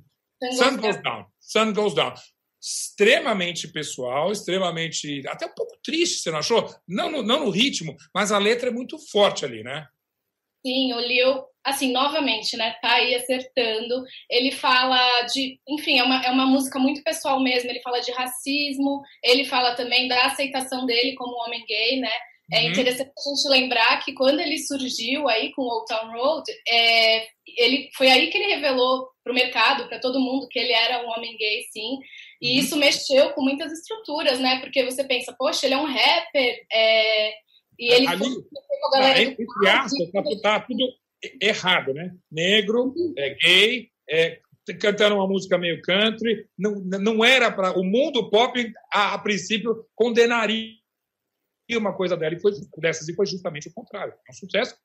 Sun 0.57 0.77
Goes 0.77 1.01
Down. 1.01 1.25
Sun 1.39 1.73
Goes 1.73 1.93
Down. 1.93 2.13
Extremamente 2.61 3.67
pessoal, 3.67 4.31
extremamente. 4.31 5.23
até 5.27 5.47
um 5.47 5.55
pouco 5.55 5.77
triste, 5.83 6.21
você 6.21 6.29
não 6.29 6.39
achou? 6.39 6.69
Não 6.87 7.09
no, 7.09 7.23
não 7.23 7.45
no 7.45 7.49
ritmo, 7.49 7.95
mas 8.13 8.31
a 8.31 8.37
letra 8.37 8.69
é 8.69 8.71
muito 8.71 8.99
forte 9.09 9.43
ali, 9.43 9.63
né? 9.63 9.87
Sim, 10.63 10.93
o 10.93 10.97
Leo, 10.97 11.43
assim, 11.63 11.91
novamente, 11.91 12.55
né, 12.55 12.75
tá 12.79 12.93
aí 12.93 13.15
acertando. 13.15 14.03
Ele 14.29 14.51
fala 14.51 15.23
de, 15.23 15.59
enfim, 15.67 15.97
é 15.97 16.03
uma, 16.03 16.23
é 16.23 16.29
uma 16.29 16.45
música 16.45 16.77
muito 16.77 17.03
pessoal 17.03 17.39
mesmo. 17.39 17.67
Ele 17.67 17.81
fala 17.81 17.99
de 17.99 18.11
racismo, 18.11 19.01
ele 19.23 19.45
fala 19.45 19.75
também 19.75 20.07
da 20.07 20.27
aceitação 20.27 20.85
dele 20.85 21.15
como 21.15 21.43
homem 21.43 21.65
gay, 21.65 21.99
né? 21.99 22.11
É 22.51 22.63
uhum. 22.63 22.71
interessante 22.71 23.09
a 23.09 23.29
gente 23.29 23.49
lembrar 23.49 24.03
que 24.03 24.13
quando 24.13 24.39
ele 24.39 24.57
surgiu 24.57 25.29
aí 25.29 25.51
com 25.53 25.61
Old 25.61 25.85
Town 25.87 26.11
Road, 26.11 26.43
é, 26.67 27.27
ele 27.57 27.89
foi 27.95 28.09
aí 28.09 28.29
que 28.29 28.37
ele 28.37 28.55
revelou 28.55 29.07
para 29.23 29.31
o 29.31 29.35
mercado, 29.35 29.87
para 29.87 29.99
todo 29.99 30.19
mundo, 30.19 30.47
que 30.49 30.59
ele 30.59 30.73
era 30.73 31.05
um 31.05 31.09
homem 31.09 31.37
gay, 31.37 31.63
sim. 31.71 31.99
E 32.41 32.53
uhum. 32.53 32.59
isso 32.59 32.75
mexeu 32.77 33.29
com 33.31 33.41
muitas 33.41 33.71
estruturas, 33.71 34.39
né? 34.39 34.59
Porque 34.59 34.83
você 34.83 35.03
pensa, 35.03 35.33
poxa, 35.37 35.65
ele 35.65 35.75
é 35.75 35.77
um 35.77 35.85
rapper, 35.85 36.65
é, 36.71 37.31
e 37.79 37.91
ele 37.93 38.07
Ali, 38.07 38.19
tá, 38.91 39.21
entre 39.21 39.69
aspas, 39.69 40.11
tá, 40.11 40.23
tá, 40.41 40.59
tudo 40.59 40.83
errado, 41.41 41.93
né? 41.93 42.11
Negro, 42.31 42.93
é 43.17 43.35
gay, 43.35 43.87
é, 44.09 44.39
cantando 44.79 45.15
uma 45.15 45.27
música 45.27 45.57
meio 45.57 45.81
country, 45.81 46.45
não, 46.57 46.75
não 46.75 47.25
era 47.25 47.51
para 47.51 47.77
o 47.77 47.83
mundo 47.83 48.29
pop 48.29 48.71
a, 48.93 49.13
a, 49.13 49.17
princípio 49.17 49.85
condenaria 49.95 50.80
uma 51.77 51.95
coisa 51.95 52.17
dela 52.17 52.35
e 52.35 52.39
foi 52.39 52.51
dessas 52.77 53.07
e 53.07 53.15
foi 53.15 53.25
justamente 53.25 53.67
o 53.67 53.73
contrário. 53.73 54.13
É 54.13 54.31
um 54.31 54.35
sucesso 54.35 54.75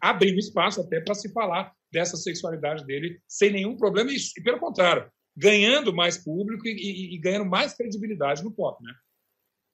abrindo 0.00 0.38
espaço 0.38 0.80
até 0.80 1.00
para 1.00 1.14
se 1.14 1.32
falar 1.32 1.72
dessa 1.92 2.16
sexualidade 2.16 2.84
dele 2.84 3.20
sem 3.28 3.50
nenhum 3.50 3.76
problema 3.76 4.10
e, 4.10 4.16
e 4.16 4.42
pelo 4.42 4.58
contrário, 4.58 5.10
ganhando 5.36 5.94
mais 5.94 6.18
público 6.18 6.66
e, 6.66 6.72
e, 6.72 7.14
e 7.14 7.18
ganhando 7.18 7.46
mais 7.46 7.74
credibilidade 7.74 8.42
no 8.42 8.52
pop, 8.52 8.82
né? 8.82 8.92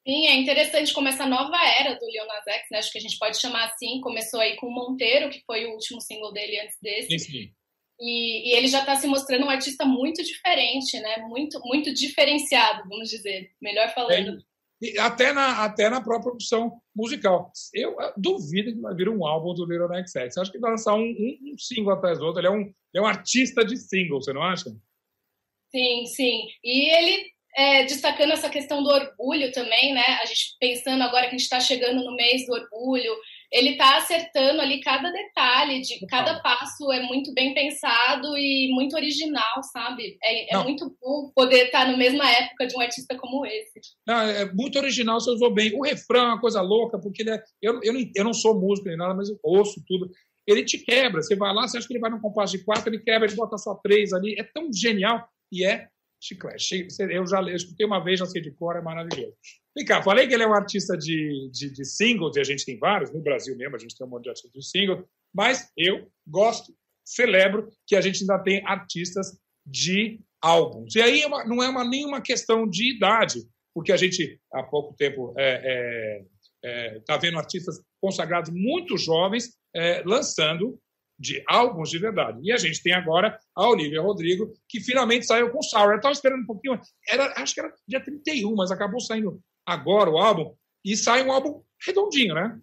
Sim, 0.05 0.27
é 0.27 0.35
interessante 0.35 0.93
como 0.93 1.07
essa 1.07 1.25
nova 1.25 1.55
era 1.79 1.93
do 1.97 2.05
Lil 2.05 2.25
Nas 2.27 2.45
X, 2.45 2.67
né? 2.69 2.77
acho 2.77 2.91
que 2.91 2.97
a 2.97 3.01
gente 3.01 3.17
pode 3.17 3.39
chamar 3.39 3.67
assim, 3.67 4.01
começou 4.01 4.41
aí 4.41 4.57
com 4.57 4.69
Monteiro, 4.69 5.29
que 5.29 5.41
foi 5.45 5.65
o 5.65 5.71
último 5.71 6.01
single 6.01 6.33
dele 6.33 6.59
antes 6.59 6.77
desse. 6.81 7.07
Sim, 7.07 7.19
sim. 7.19 7.53
E, 7.99 8.49
e, 8.49 8.57
ele 8.57 8.67
já 8.67 8.81
está 8.81 8.97
se 8.97 9.07
mostrando 9.07 9.45
um 9.45 9.49
artista 9.49 9.85
muito 9.85 10.21
diferente, 10.21 10.99
né? 10.99 11.17
Muito, 11.27 11.57
muito 11.63 11.93
diferenciado, 11.93 12.83
vamos 12.89 13.09
dizer, 13.09 13.51
melhor 13.61 13.93
falando. 13.93 14.39
É, 14.39 14.52
até, 14.99 15.31
na, 15.31 15.63
até 15.63 15.89
na 15.89 16.01
própria 16.01 16.31
produção 16.31 16.79
musical. 16.95 17.51
Eu, 17.73 17.99
eu 17.99 18.13
duvido 18.17 18.73
que 18.73 18.81
vai 18.81 18.93
vir 18.93 19.09
um 19.09 19.25
álbum 19.25 19.53
do 19.53 19.65
Little 19.65 19.89
Next 19.89 20.17
X. 20.17 20.37
Acho 20.37 20.51
que 20.51 20.59
vai 20.59 20.71
lançar 20.71 20.95
um, 20.95 21.03
um, 21.03 21.53
um, 21.53 21.57
single 21.57 21.93
atrás 21.93 22.19
do 22.19 22.25
outro. 22.25 22.41
Ele 22.41 22.47
é 22.47 22.51
um, 22.51 22.61
ele 22.61 22.73
é 22.95 23.01
um 23.01 23.05
artista 23.05 23.63
de 23.63 23.77
single, 23.77 24.21
você 24.21 24.33
não 24.33 24.43
acha? 24.43 24.69
Sim, 25.71 26.05
sim. 26.05 26.47
E 26.63 26.89
ele 26.89 27.33
é, 27.55 27.83
destacando 27.83 28.31
essa 28.31 28.49
questão 28.49 28.83
do 28.83 28.89
orgulho 28.89 29.51
também, 29.51 29.93
né? 29.93 30.03
A 30.21 30.25
gente 30.25 30.55
pensando 30.59 31.03
agora 31.03 31.23
que 31.23 31.35
a 31.35 31.37
gente 31.37 31.41
está 31.41 31.59
chegando 31.59 32.03
no 32.03 32.15
mês 32.15 32.45
do 32.45 32.53
orgulho, 32.53 33.13
ele 33.53 33.69
está 33.71 33.97
acertando 33.97 34.59
ali 34.59 34.81
cada 34.81 35.11
detalhe 35.11 35.79
de 35.81 36.03
cada 36.07 36.41
passo 36.41 36.91
é 36.91 37.03
muito 37.03 37.31
bem 37.35 37.53
pensado 37.53 38.35
e 38.35 38.71
muito 38.73 38.95
original, 38.95 39.61
sabe? 39.71 40.17
É, 40.23 40.55
é 40.55 40.57
muito 40.63 40.97
bom 40.99 41.31
poder 41.35 41.65
estar 41.65 41.85
tá 41.85 41.91
na 41.91 41.95
mesma 41.95 42.27
época 42.27 42.65
de 42.65 42.75
um 42.75 42.81
artista 42.81 43.15
como 43.15 43.45
esse. 43.45 43.79
Não, 44.07 44.21
é 44.21 44.51
muito 44.51 44.79
original, 44.79 45.19
você 45.19 45.29
usou 45.29 45.53
bem. 45.53 45.71
O 45.75 45.83
refrão 45.83 46.23
é 46.23 46.27
uma 46.29 46.41
coisa 46.41 46.61
louca, 46.61 46.97
porque 46.99 47.21
é, 47.29 47.43
eu, 47.61 47.79
eu, 47.83 47.93
não, 47.93 48.01
eu 48.15 48.23
não 48.23 48.33
sou 48.33 48.59
músico 48.59 48.87
nem 48.87 48.97
nada, 48.97 49.13
mas 49.13 49.29
eu 49.29 49.39
ouço 49.43 49.83
tudo. 49.87 50.09
Ele 50.47 50.63
te 50.65 50.79
quebra. 50.79 51.21
Você 51.21 51.35
vai 51.35 51.53
lá, 51.53 51.67
você 51.67 51.77
acha 51.77 51.87
que 51.87 51.93
ele 51.93 52.01
vai 52.01 52.09
num 52.09 52.19
compasso 52.19 52.57
de 52.57 52.63
quatro, 52.63 52.89
ele 52.89 53.03
quebra, 53.03 53.27
ele 53.27 53.35
bota 53.35 53.55
só 53.59 53.75
três 53.75 54.13
ali. 54.13 54.35
É 54.39 54.43
tão 54.43 54.73
genial 54.73 55.29
e 55.51 55.63
é 55.63 55.87
chiclete. 56.19 56.87
Eu 56.99 57.27
já 57.27 57.39
escutei 57.53 57.85
uma 57.85 58.03
vez, 58.03 58.19
já 58.19 58.25
sei 58.25 58.41
de 58.41 58.51
cor, 58.51 58.75
é 58.75 58.81
maravilhoso. 58.81 59.35
Vem 59.75 59.85
cá, 59.85 60.03
falei 60.03 60.27
que 60.27 60.33
ele 60.33 60.43
é 60.43 60.47
um 60.47 60.53
artista 60.53 60.95
de, 60.95 61.49
de, 61.51 61.71
de 61.71 61.85
singles, 61.85 62.35
e 62.35 62.39
a 62.39 62.43
gente 62.43 62.63
tem 62.63 62.77
vários, 62.77 63.11
no 63.11 63.21
Brasil 63.21 63.57
mesmo, 63.57 63.75
a 63.75 63.79
gente 63.79 63.95
tem 63.97 64.05
um 64.05 64.09
monte 64.09 64.23
de 64.23 64.29
artistas 64.29 64.51
de 64.51 64.69
singles, 64.69 65.03
mas 65.33 65.71
eu 65.75 66.07
gosto, 66.27 66.73
celebro 67.03 67.69
que 67.85 67.95
a 67.95 68.01
gente 68.01 68.21
ainda 68.21 68.39
tem 68.39 68.65
artistas 68.65 69.37
de 69.65 70.19
álbuns. 70.41 70.95
E 70.95 71.01
aí 71.01 71.21
é 71.21 71.29
não 71.45 71.63
é 71.63 71.69
uma, 71.69 71.83
nenhuma 71.83 72.21
questão 72.21 72.69
de 72.69 72.95
idade, 72.95 73.41
porque 73.73 73.91
a 73.91 73.97
gente, 73.97 74.39
há 74.53 74.61
pouco 74.63 74.95
tempo, 74.95 75.29
está 75.31 75.41
é, 75.41 76.23
é, 76.63 76.95
é, 76.95 76.99
tá 76.99 77.17
vendo 77.17 77.37
artistas 77.37 77.81
consagrados 77.99 78.51
muito 78.53 78.97
jovens 78.97 79.57
é, 79.75 80.03
lançando 80.05 80.79
de 81.17 81.43
álbuns 81.47 81.89
de 81.89 81.97
verdade. 81.97 82.39
E 82.43 82.51
a 82.51 82.57
gente 82.57 82.81
tem 82.81 82.93
agora 82.93 83.37
a 83.55 83.69
Olivia 83.69 84.01
Rodrigo, 84.01 84.51
que 84.67 84.79
finalmente 84.79 85.25
saiu 85.25 85.51
com 85.51 85.61
Sour. 85.61 85.91
Eu 85.91 85.95
estava 85.97 86.13
esperando 86.13 86.41
um 86.41 86.45
pouquinho, 86.45 86.79
era, 87.07 87.33
acho 87.41 87.53
que 87.53 87.59
era 87.59 87.73
dia 87.87 88.03
31, 88.03 88.55
mas 88.55 88.71
acabou 88.71 88.99
saindo 88.99 89.41
agora 89.65 90.09
o 90.09 90.17
álbum, 90.17 90.55
e 90.83 90.95
sai 90.95 91.23
um 91.23 91.31
álbum 91.31 91.63
redondinho, 91.85 92.35
né? 92.35 92.59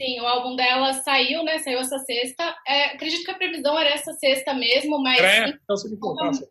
Sim, 0.00 0.20
o 0.20 0.26
álbum 0.26 0.56
dela 0.56 0.92
saiu, 0.94 1.44
né? 1.44 1.58
Saiu 1.58 1.78
essa 1.78 1.98
sexta. 1.98 2.56
É, 2.66 2.86
acredito 2.86 3.24
que 3.24 3.30
a 3.30 3.36
previsão 3.36 3.78
era 3.78 3.90
essa 3.90 4.12
sexta 4.14 4.52
mesmo, 4.52 5.00
mas. 5.00 5.20
É, 5.20 5.48
então 5.48 5.76
você 5.76 5.88
me 5.88 5.96
contasse. 5.96 6.44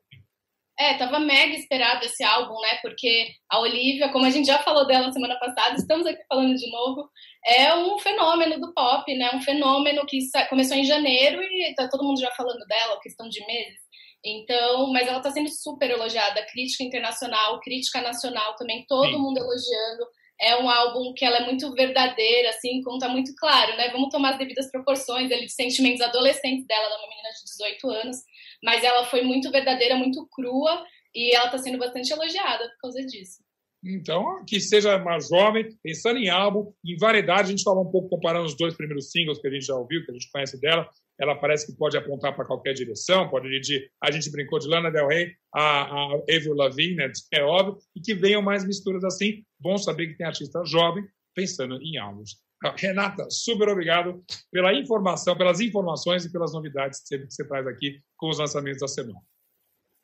É, 0.79 0.95
tava 0.95 1.19
mega 1.19 1.53
esperado 1.53 2.03
esse 2.05 2.23
álbum, 2.23 2.59
né? 2.61 2.79
Porque 2.81 3.27
a 3.49 3.59
Olivia, 3.59 4.09
como 4.09 4.25
a 4.25 4.29
gente 4.29 4.47
já 4.47 4.59
falou 4.59 4.87
dela 4.87 5.11
semana 5.11 5.37
passada, 5.37 5.75
estamos 5.75 6.07
aqui 6.07 6.23
falando 6.27 6.55
de 6.55 6.71
novo, 6.71 7.09
é 7.45 7.75
um 7.75 7.99
fenômeno 7.99 8.59
do 8.59 8.73
pop, 8.73 9.13
né? 9.15 9.29
Um 9.33 9.41
fenômeno 9.41 10.05
que 10.07 10.19
começou 10.49 10.77
em 10.77 10.85
janeiro 10.85 11.43
e 11.43 11.75
tá 11.75 11.87
todo 11.89 12.03
mundo 12.03 12.19
já 12.19 12.31
falando 12.31 12.65
dela, 12.65 12.99
questão 13.01 13.27
de 13.27 13.45
meses. 13.45 13.79
Então, 14.23 14.91
mas 14.91 15.07
ela 15.07 15.17
está 15.17 15.31
sendo 15.31 15.49
super 15.49 15.89
elogiada, 15.89 16.45
crítica 16.51 16.83
internacional, 16.83 17.59
crítica 17.59 18.01
nacional 18.01 18.55
também, 18.55 18.85
todo 18.87 19.09
Sim. 19.09 19.17
mundo 19.17 19.37
elogiando. 19.37 20.05
é 20.39 20.57
um 20.57 20.69
álbum 20.69 21.13
que 21.13 21.23
ela 21.23 21.37
é 21.37 21.45
muito 21.45 21.71
verdadeira, 21.73 22.49
assim, 22.49 22.81
conta 22.81 23.07
muito 23.07 23.31
claro, 23.35 23.77
né? 23.77 23.89
Vamos 23.91 24.09
tomar 24.09 24.31
as 24.31 24.39
devidas 24.39 24.71
proporções 24.71 25.31
ali 25.31 25.45
de 25.45 25.53
sentimentos 25.53 26.01
adolescentes 26.01 26.65
dela, 26.65 26.85
ela 26.85 26.95
é 26.95 26.97
uma 26.97 27.09
menina 27.09 27.29
de 27.29 27.43
18 27.45 27.89
anos, 27.89 28.17
mas 28.63 28.83
ela 28.83 29.05
foi 29.05 29.21
muito 29.21 29.51
verdadeira, 29.51 29.95
muito 29.95 30.27
crua, 30.31 30.83
e 31.13 31.35
ela 31.35 31.45
está 31.45 31.59
sendo 31.59 31.77
bastante 31.77 32.11
elogiada 32.11 32.67
por 32.69 32.77
causa 32.81 33.05
disso. 33.05 33.43
Então, 33.83 34.43
que 34.47 34.59
seja 34.59 34.95
uma 34.95 35.19
jovem, 35.19 35.67
pensando 35.83 36.19
em 36.19 36.29
álbum, 36.29 36.71
em 36.85 36.95
variedade, 36.97 37.41
a 37.41 37.51
gente 37.51 37.63
falou 37.63 37.83
um 37.83 37.91
pouco 37.91 38.09
comparando 38.09 38.45
os 38.45 38.55
dois 38.55 38.75
primeiros 38.75 39.09
singles 39.09 39.39
que 39.39 39.47
a 39.47 39.51
gente 39.51 39.65
já 39.65 39.75
ouviu, 39.75 40.05
que 40.05 40.11
a 40.11 40.13
gente 40.13 40.29
conhece 40.31 40.59
dela. 40.59 40.87
Ela 41.21 41.35
parece 41.35 41.67
que 41.67 41.77
pode 41.77 41.95
apontar 41.95 42.35
para 42.35 42.45
qualquer 42.45 42.73
direção, 42.73 43.29
pode 43.29 43.47
ir 43.47 43.61
de. 43.61 43.91
A 44.01 44.09
gente 44.09 44.31
brincou 44.31 44.57
de 44.57 44.67
Lana 44.67 44.89
Del 44.89 45.07
Rey 45.07 45.35
a, 45.53 45.83
a 45.83 46.13
Avril 46.15 46.55
Lavigne, 46.55 46.95
né, 46.95 47.11
é 47.31 47.43
óbvio, 47.43 47.77
e 47.95 48.01
que 48.01 48.15
venham 48.15 48.41
mais 48.41 48.65
misturas 48.65 49.03
assim. 49.03 49.43
Bom 49.59 49.77
saber 49.77 50.07
que 50.07 50.17
tem 50.17 50.25
artista 50.25 50.63
jovem 50.65 51.03
pensando 51.35 51.79
em 51.81 51.97
álbuns. 51.97 52.37
Renata, 52.77 53.27
super 53.29 53.69
obrigado 53.69 54.23
pela 54.51 54.73
informação, 54.73 55.35
pelas 55.35 55.59
informações 55.59 56.25
e 56.25 56.31
pelas 56.31 56.53
novidades 56.53 57.01
que 57.07 57.17
você 57.17 57.47
traz 57.47 57.65
aqui 57.67 57.99
com 58.17 58.29
os 58.29 58.39
lançamentos 58.39 58.81
da 58.81 58.87
semana. 58.87 59.19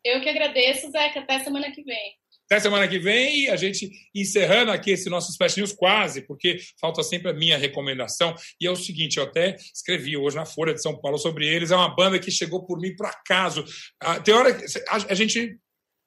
Eu 0.03 0.21
que 0.21 0.29
agradeço, 0.29 0.89
Zeca. 0.91 1.19
Até 1.19 1.39
semana 1.39 1.71
que 1.71 1.83
vem. 1.83 2.15
Até 2.49 2.61
semana 2.61 2.87
que 2.87 2.97
vem, 2.97 3.49
a 3.49 3.57
gente 3.57 3.91
encerrando 4.15 4.71
aqui 4.71 4.91
esse 4.91 5.09
nosso 5.09 5.31
Splash 5.31 5.57
News 5.57 5.73
quase, 5.73 6.21
porque 6.21 6.57
falta 6.79 7.03
sempre 7.03 7.29
a 7.29 7.33
minha 7.33 7.57
recomendação. 7.57 8.33
E 8.59 8.65
é 8.65 8.71
o 8.71 8.75
seguinte, 8.75 9.17
eu 9.17 9.23
até 9.23 9.57
escrevi 9.73 10.15
hoje 10.15 10.37
na 10.37 10.45
Folha 10.45 10.73
de 10.73 10.81
São 10.81 10.97
Paulo 10.99 11.17
sobre 11.17 11.45
eles. 11.45 11.71
É 11.71 11.75
uma 11.75 11.93
banda 11.93 12.17
que 12.17 12.31
chegou 12.31 12.65
por 12.65 12.79
mim 12.79 12.95
por 12.95 13.05
acaso. 13.05 13.65
Ah, 14.01 14.19
tem 14.19 14.33
hora 14.33 14.53
que 14.53 14.65
a 14.89 15.13
gente 15.13 15.57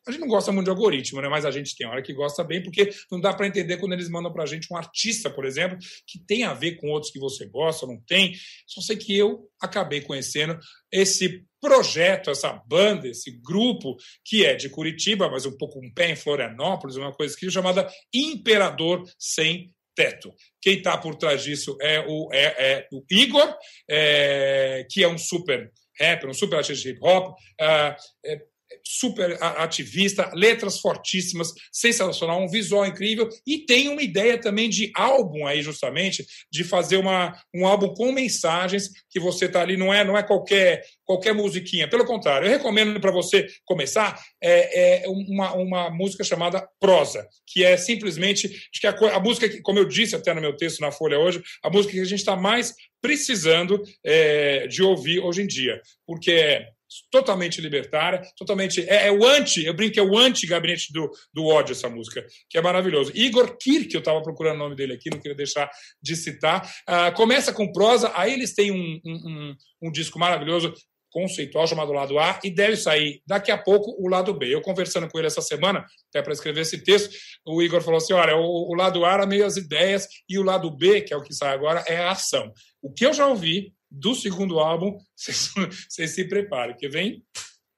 a 0.07 0.11
gente 0.11 0.21
não 0.21 0.29
gosta 0.29 0.51
muito 0.51 0.65
de 0.65 0.71
algoritmo, 0.71 1.21
né? 1.21 1.29
mas 1.29 1.45
a 1.45 1.51
gente 1.51 1.77
tem 1.77 1.87
hora 1.87 2.03
que 2.03 2.13
gosta 2.13 2.43
bem, 2.43 2.63
porque 2.63 2.91
não 3.11 3.21
dá 3.21 3.33
para 3.33 3.47
entender 3.47 3.77
quando 3.77 3.93
eles 3.93 4.09
mandam 4.09 4.33
para 4.33 4.45
a 4.45 4.47
gente 4.47 4.67
um 4.73 4.77
artista, 4.77 5.31
por 5.31 5.45
exemplo, 5.45 5.79
que 6.07 6.19
tem 6.19 6.45
a 6.45 6.55
ver 6.55 6.77
com 6.77 6.89
outros 6.89 7.13
que 7.13 7.19
você 7.19 7.47
gosta, 7.47 7.87
não 7.87 8.01
tem. 8.07 8.35
Só 8.67 8.81
sei 8.81 8.97
que 8.97 9.17
eu 9.17 9.49
acabei 9.61 10.01
conhecendo 10.01 10.59
esse 10.91 11.45
projeto, 11.61 12.31
essa 12.31 12.53
banda, 12.67 13.07
esse 13.07 13.31
grupo, 13.43 13.97
que 14.25 14.45
é 14.45 14.55
de 14.55 14.71
Curitiba, 14.71 15.29
mas 15.31 15.45
um 15.45 15.57
pouco 15.57 15.79
um 15.79 15.93
pé 15.93 16.11
em 16.11 16.17
Florianópolis, 16.17 16.97
uma 16.97 17.13
coisa 17.13 17.37
que 17.37 17.51
chamada 17.51 17.87
Imperador 18.13 19.05
Sem 19.19 19.71
Teto. 19.95 20.33
Quem 20.63 20.79
está 20.79 20.97
por 20.97 21.17
trás 21.17 21.43
disso 21.43 21.77
é 21.83 22.01
o, 22.01 22.31
é, 22.33 22.73
é 22.73 22.89
o 22.91 23.05
Igor, 23.11 23.55
é, 23.89 24.87
que 24.91 25.05
é 25.05 25.09
um 25.09 25.19
super 25.19 25.71
rapper, 26.01 26.31
um 26.31 26.35
super 26.35 26.57
artista 26.57 26.83
de 26.83 26.91
hip 26.91 27.01
hop. 27.03 27.37
É, 27.61 27.97
é 28.25 28.50
super 28.85 29.37
ativista, 29.43 30.31
letras 30.35 30.81
fortíssimas, 30.81 31.53
sensacional, 31.73 32.43
um 32.43 32.49
visual 32.49 32.87
incrível 32.87 33.29
e 33.47 33.65
tem 33.65 33.89
uma 33.89 34.03
ideia 34.03 34.39
também 34.39 34.69
de 34.69 34.91
álbum 34.95 35.47
aí 35.47 35.63
justamente 35.63 36.25
de 36.51 36.65
fazer 36.65 36.97
uma, 36.97 37.37
um 37.55 37.67
álbum 37.67 37.93
com 37.95 38.13
mensagens 38.13 38.91
que 39.11 39.21
você 39.21 39.49
tá 39.49 39.61
ali 39.63 39.77
não 39.77 39.93
é 39.93 40.05
não 40.05 40.17
é 40.17 40.23
qualquer 40.23 40.83
qualquer 41.11 41.35
musiquinha, 41.35 41.89
pelo 41.89 42.05
contrário, 42.05 42.47
eu 42.47 42.53
recomendo 42.53 43.01
para 43.01 43.11
você 43.11 43.49
começar 43.65 44.17
é, 44.41 45.03
é, 45.03 45.09
uma, 45.09 45.53
uma 45.55 45.91
música 45.91 46.23
chamada 46.23 46.65
Prosa, 46.79 47.27
que 47.49 47.65
é 47.65 47.77
simplesmente 47.77 48.49
que 48.73 48.87
a, 48.87 48.91
a 48.91 49.19
música 49.19 49.49
que, 49.49 49.61
como 49.61 49.81
eu 49.81 49.87
disse 49.87 50.15
até 50.15 50.33
no 50.33 50.41
meu 50.41 50.57
texto 50.57 50.79
na 50.79 50.93
Folha 50.93 51.19
hoje, 51.19 51.43
a 51.65 51.69
música 51.69 51.95
que 51.95 52.01
a 52.01 52.05
gente 52.05 52.21
está 52.21 52.37
mais 52.37 52.75
precisando 53.03 53.83
é, 54.05 54.69
de 54.69 54.85
ouvir 54.85 55.19
hoje 55.19 55.43
em 55.43 55.49
dia, 55.49 55.81
porque 56.07 56.31
é 56.31 56.69
totalmente 57.11 57.61
libertária, 57.61 58.23
totalmente. 58.37 58.81
É, 58.89 59.09
é, 59.09 59.13
o 59.13 59.25
anti, 59.25 59.65
eu 59.65 59.75
brinco 59.75 59.95
que 59.95 60.01
é 60.01 60.03
o 60.03 60.17
anti-gabinete 60.17 60.93
do, 60.93 61.11
do 61.33 61.47
ódio, 61.47 61.73
essa 61.73 61.89
música, 61.89 62.25
que 62.49 62.59
é 62.59 62.63
maravilhoso. 62.63 63.13
Igor 63.15 63.57
Kirk, 63.57 63.93
eu 63.95 64.01
estava 64.01 64.23
procurando 64.23 64.57
o 64.57 64.59
nome 64.59 64.77
dele 64.77 64.95
aqui, 64.95 65.11
não 65.11 65.21
queria 65.21 65.37
deixar 65.37 65.71
de 66.03 66.17
citar. 66.17 66.69
Uh, 66.89 67.15
começa 67.15 67.53
com 67.53 67.73
prosa, 67.73 68.13
aí 68.15 68.33
eles 68.33 68.55
têm 68.55 68.71
um, 68.71 69.01
um, 69.05 69.15
um, 69.15 69.57
um 69.83 69.93
disco 69.93 70.19
maravilhoso 70.19 70.75
conceitual 71.11 71.67
chamado 71.67 71.93
lado 71.93 72.19
A 72.19 72.39
e 72.43 72.51
deve 72.51 72.77
sair 72.77 73.21
daqui 73.27 73.51
a 73.51 73.59
pouco 73.59 73.97
o 73.99 74.09
lado 74.09 74.33
B. 74.33 74.55
Eu 74.55 74.63
conversando 74.63 75.09
com 75.09 75.19
ele 75.19 75.27
essa 75.27 75.43
semana, 75.43 75.85
até 76.09 76.23
para 76.23 76.33
escrever 76.33 76.61
esse 76.61 76.83
texto, 76.83 77.15
o 77.45 77.61
Igor 77.61 77.83
falou 77.83 77.99
assim: 77.99 78.13
olha, 78.13 78.37
o, 78.37 78.71
o, 78.71 78.75
lado 78.75 79.05
A 79.05 79.15
era 79.15 79.27
meio 79.27 79.45
as 79.45 79.57
ideias 79.57 80.07
e 80.29 80.39
o 80.39 80.43
lado 80.43 80.71
B, 80.71 81.03
que 81.03 81.13
é 81.13 81.17
o 81.17 81.23
que 81.23 81.35
sai 81.35 81.53
agora, 81.53 81.85
é 81.87 81.97
a 81.97 82.13
ação. 82.13 82.53
O 82.81 82.93
que 82.93 83.05
eu 83.05 83.13
já 83.13 83.27
ouvi 83.27 83.73
do 83.91 84.15
segundo 84.15 84.59
álbum, 84.59 84.99
vocês 85.17 86.11
se 86.15 86.25
preparem, 86.29 86.77
que 86.77 86.89
vem 86.89 87.25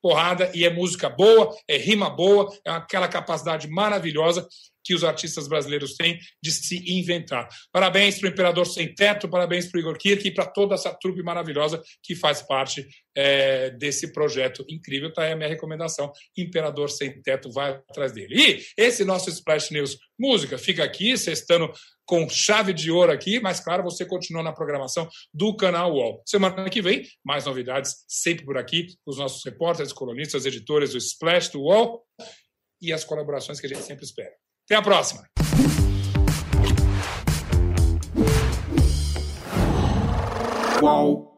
porrada 0.02 0.50
e 0.52 0.64
é 0.64 0.70
música 0.70 1.08
boa, 1.08 1.56
é 1.68 1.76
rima 1.76 2.10
boa, 2.10 2.52
é 2.66 2.70
aquela 2.70 3.06
capacidade 3.06 3.68
maravilhosa 3.68 4.46
que 4.84 4.94
os 4.94 5.04
artistas 5.04 5.48
brasileiros 5.48 5.94
têm 5.94 6.18
de 6.42 6.52
se 6.52 6.82
inventar. 6.98 7.48
Parabéns 7.70 8.18
para 8.18 8.28
o 8.28 8.32
Imperador 8.32 8.66
Sem 8.66 8.94
Teto, 8.94 9.28
parabéns 9.28 9.66
para 9.66 9.78
o 9.78 9.80
Igor 9.80 9.98
Kirk 9.98 10.26
e 10.26 10.30
para 10.30 10.46
toda 10.46 10.74
essa 10.74 10.92
trupe 10.92 11.22
maravilhosa 11.22 11.82
que 12.02 12.14
faz 12.14 12.42
parte 12.42 12.86
é, 13.14 13.70
desse 13.70 14.12
projeto 14.12 14.64
incrível. 14.68 15.08
Está 15.08 15.22
aí 15.22 15.32
a 15.32 15.36
minha 15.36 15.48
recomendação. 15.48 16.10
Imperador 16.36 16.90
Sem 16.90 17.20
Teto, 17.22 17.50
vai 17.50 17.72
atrás 17.72 18.12
dele. 18.12 18.34
E 18.34 18.64
esse 18.76 19.04
nosso 19.04 19.30
Splash 19.30 19.70
News 19.70 19.98
Música 20.18 20.56
fica 20.56 20.84
aqui, 20.84 21.16
sextando 21.16 21.72
com 22.04 22.28
chave 22.28 22.72
de 22.72 22.90
ouro 22.90 23.10
aqui, 23.10 23.40
mas 23.40 23.60
claro, 23.60 23.82
você 23.82 24.04
continua 24.04 24.42
na 24.42 24.52
programação 24.52 25.08
do 25.32 25.56
canal 25.56 25.92
UOL. 25.92 26.22
Semana 26.26 26.68
que 26.68 26.82
vem, 26.82 27.08
mais 27.24 27.46
novidades 27.46 28.04
sempre 28.06 28.44
por 28.44 28.58
aqui, 28.58 28.86
os 29.06 29.18
nossos 29.18 29.44
repórteres, 29.44 29.92
colunistas, 29.92 30.44
editores 30.44 30.92
do 30.92 30.98
Splash 30.98 31.48
do 31.48 31.62
UOL 31.62 32.04
e 32.80 32.92
as 32.92 33.04
colaborações 33.04 33.60
que 33.60 33.66
a 33.66 33.68
gente 33.68 33.82
sempre 33.82 34.04
espera. 34.04 34.41
Até 34.72 34.78
a 34.78 34.82
próxima! 34.82 35.22
UOL. 40.80 41.31